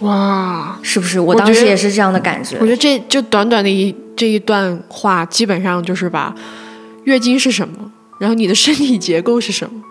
[0.00, 1.20] 哇，是不是？
[1.20, 2.56] 我我当时也是这样的感觉。
[2.60, 6.34] 我觉得这就短短的一这一段话，基本上就是把
[7.04, 9.82] 月经是什么，然后你的身体结构是什么，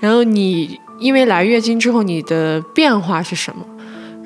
[0.00, 3.62] 然后你因为来月经之后你的变化是什么，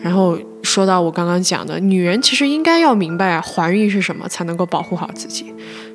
[0.01, 5.47] 然后说到我刚刚讲的，女人其实应该要明白怀孕是什么，才能够保护好自己。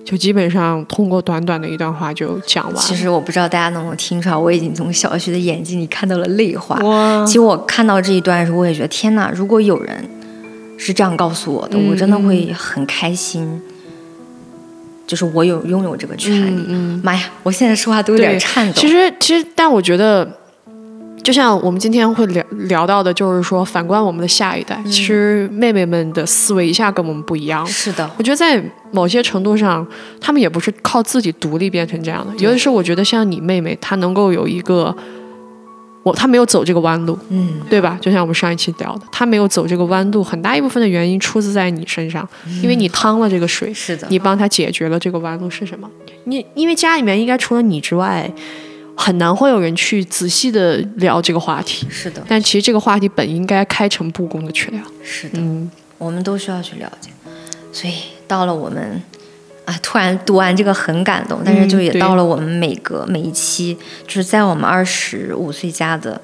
[0.06, 2.82] 就基本上通过短短的一段话就讲完了。
[2.82, 6.78] 其实我不知道大家能不能听出来，我已经从小徐的眼睛里看到了泪花。
[7.26, 9.32] 其实我看到这一段的时候，我也觉得天哪！
[9.34, 10.06] 如果有人
[10.78, 13.62] 是这样告诉我的，嗯我真的会很开心。
[15.06, 16.66] 就是我有拥有这个权利。
[16.68, 18.74] 嗯妈呀，我现在说话都有点颤抖。
[18.76, 20.40] 其实，其实，但我觉得，
[21.24, 27.66] 就像我们今天会聊聊到的，就是说，反观我们的下一代，嗯其实妹妹们的思维一下跟我们不一样。
[27.66, 28.62] 是的，我觉得在
[28.92, 29.88] 某些程度上，
[30.20, 32.34] 他们也不是靠自己独立变成这样的。
[32.38, 34.94] 尤其是我觉得像你妹妹，她能够有一个
[36.04, 37.98] 我她没有走这个弯路，嗯，对吧？
[38.02, 42.28] 就像我们上一期聊的，她没有走这个弯路，很大一部分的原因出自在你身上，
[42.62, 45.90] 因为你趟了这个水，是的，你帮她解决了这个弯路是什么？
[46.26, 48.30] 你因为家里面应该除了你之外，
[48.96, 51.88] 很难会有人去仔细的聊这个话题。
[51.90, 54.82] 是的，但其实这个话题本应该开诚布公的去聊。
[55.04, 57.10] 是的，嗯，我们都需要去了解。
[57.72, 57.96] 所以
[58.28, 59.02] 到了我们
[59.66, 66.22] 啊，突然读完这个很感动，但是就也到了我们每个每一期，就是在我们二十五岁加的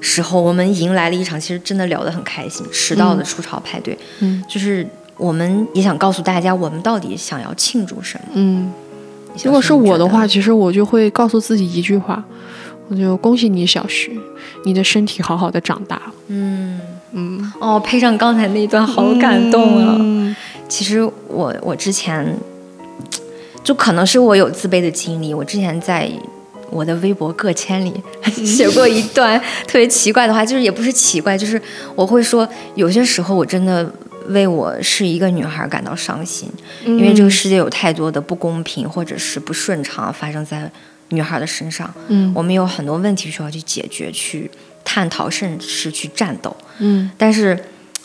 [0.00, 3.98] 时候，我们迎来了一场其实真的聊得很开心，迟到的出潮派对。
[4.20, 8.24] 嗯，就是我们也想告诉大家，我们到底想要庆祝什么。
[8.34, 8.81] 嗯，小
[9.44, 12.22] 如果是我的话，其实我就会告诉自己一句话，
[12.88, 14.18] 我就恭喜你，小徐，
[14.64, 16.12] 你的身体好好的长大了。
[16.28, 16.80] 嗯
[17.12, 19.96] 嗯，哦，配上刚才那一段，好感动啊！
[19.98, 20.34] 嗯
[20.68, 22.34] 其实我我之前
[23.62, 26.10] 就可能是我有自卑的经历，我之前在
[26.70, 27.92] 我的微博个签里
[28.46, 31.60] 写过一段特别奇怪的话，就是也不是奇怪，就是
[31.94, 33.84] 我会说有些时候我真的
[34.28, 36.50] 为我是一个女孩感到伤心，
[36.84, 40.70] 因为这个世界有太多的不公平或者是不顺畅发生在
[41.08, 44.50] 女孩的身上，嗯我们有很多问题需要去解决、去
[44.84, 46.56] 探讨，甚至是去战斗。
[46.78, 47.58] 嗯但是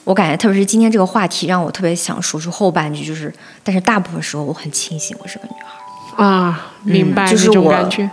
[0.03, 5.55] 我感觉，特别是今天这个话题，让我特别想说出后半句，就是，但是大部分时候我很庆幸我是个女
[6.15, 8.09] 孩，啊，明白就是我感觉。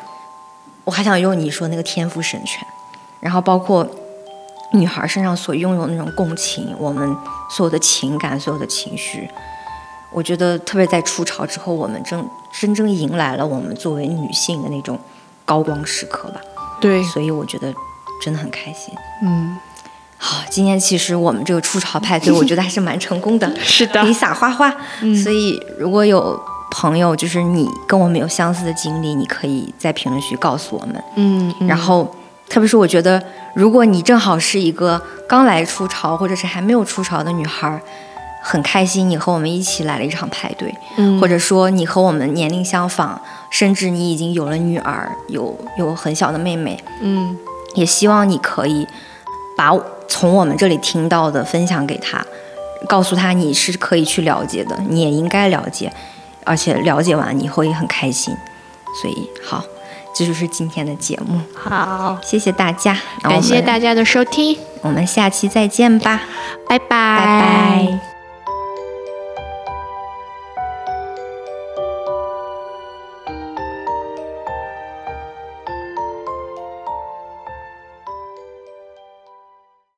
[0.85, 2.63] 我还想用你说那个天赋神权，
[3.21, 3.89] 然后包括
[4.75, 7.17] 女孩身上所拥有的那种共情，我们
[7.49, 9.29] 所有的情感、所有的情绪，
[10.13, 12.29] 我觉得特别在初潮之后，我们真
[12.61, 14.99] 真正迎来了我们作为女性的那种
[15.45, 16.41] 高光时刻吧，
[16.81, 17.73] 对，所以我觉得
[18.23, 18.93] 真的很开心。
[19.23, 19.57] 嗯，
[20.19, 24.71] 好，今天其实我们这个初潮派对，我觉得还是蛮成功的， 是的可以撒花花。
[25.23, 31.05] 所以如果有朋友，就是你跟我们有相似的经历，你可以在评论区告诉我们。
[31.15, 32.13] 嗯，嗯然后，
[32.49, 33.23] 特别是我觉得，
[33.55, 37.81] 如果你正好是一个刚来初潮，或者是还没有初潮的女孩儿，
[38.43, 41.21] 很开心你和我们一起来了一场派对，嗯。
[41.21, 43.21] 或者说你和我们年龄相仿，
[43.51, 47.37] 甚至你已经有了女儿，有有很小的妹妹，嗯。
[47.75, 48.87] 也希望你可以
[49.57, 49.73] 把
[50.07, 52.25] 从我们这里听到的分享给她，
[52.87, 55.93] 告诉她你是可以去了解的，你也应该了解，
[56.45, 58.33] 而且了解完以后也很开心。
[59.03, 59.65] 所以好，
[60.15, 66.21] 这就是今天的节目，好，谢谢大家，感谢大家的收听，我们下期再见吧，
[66.69, 68.14] 拜拜，拜拜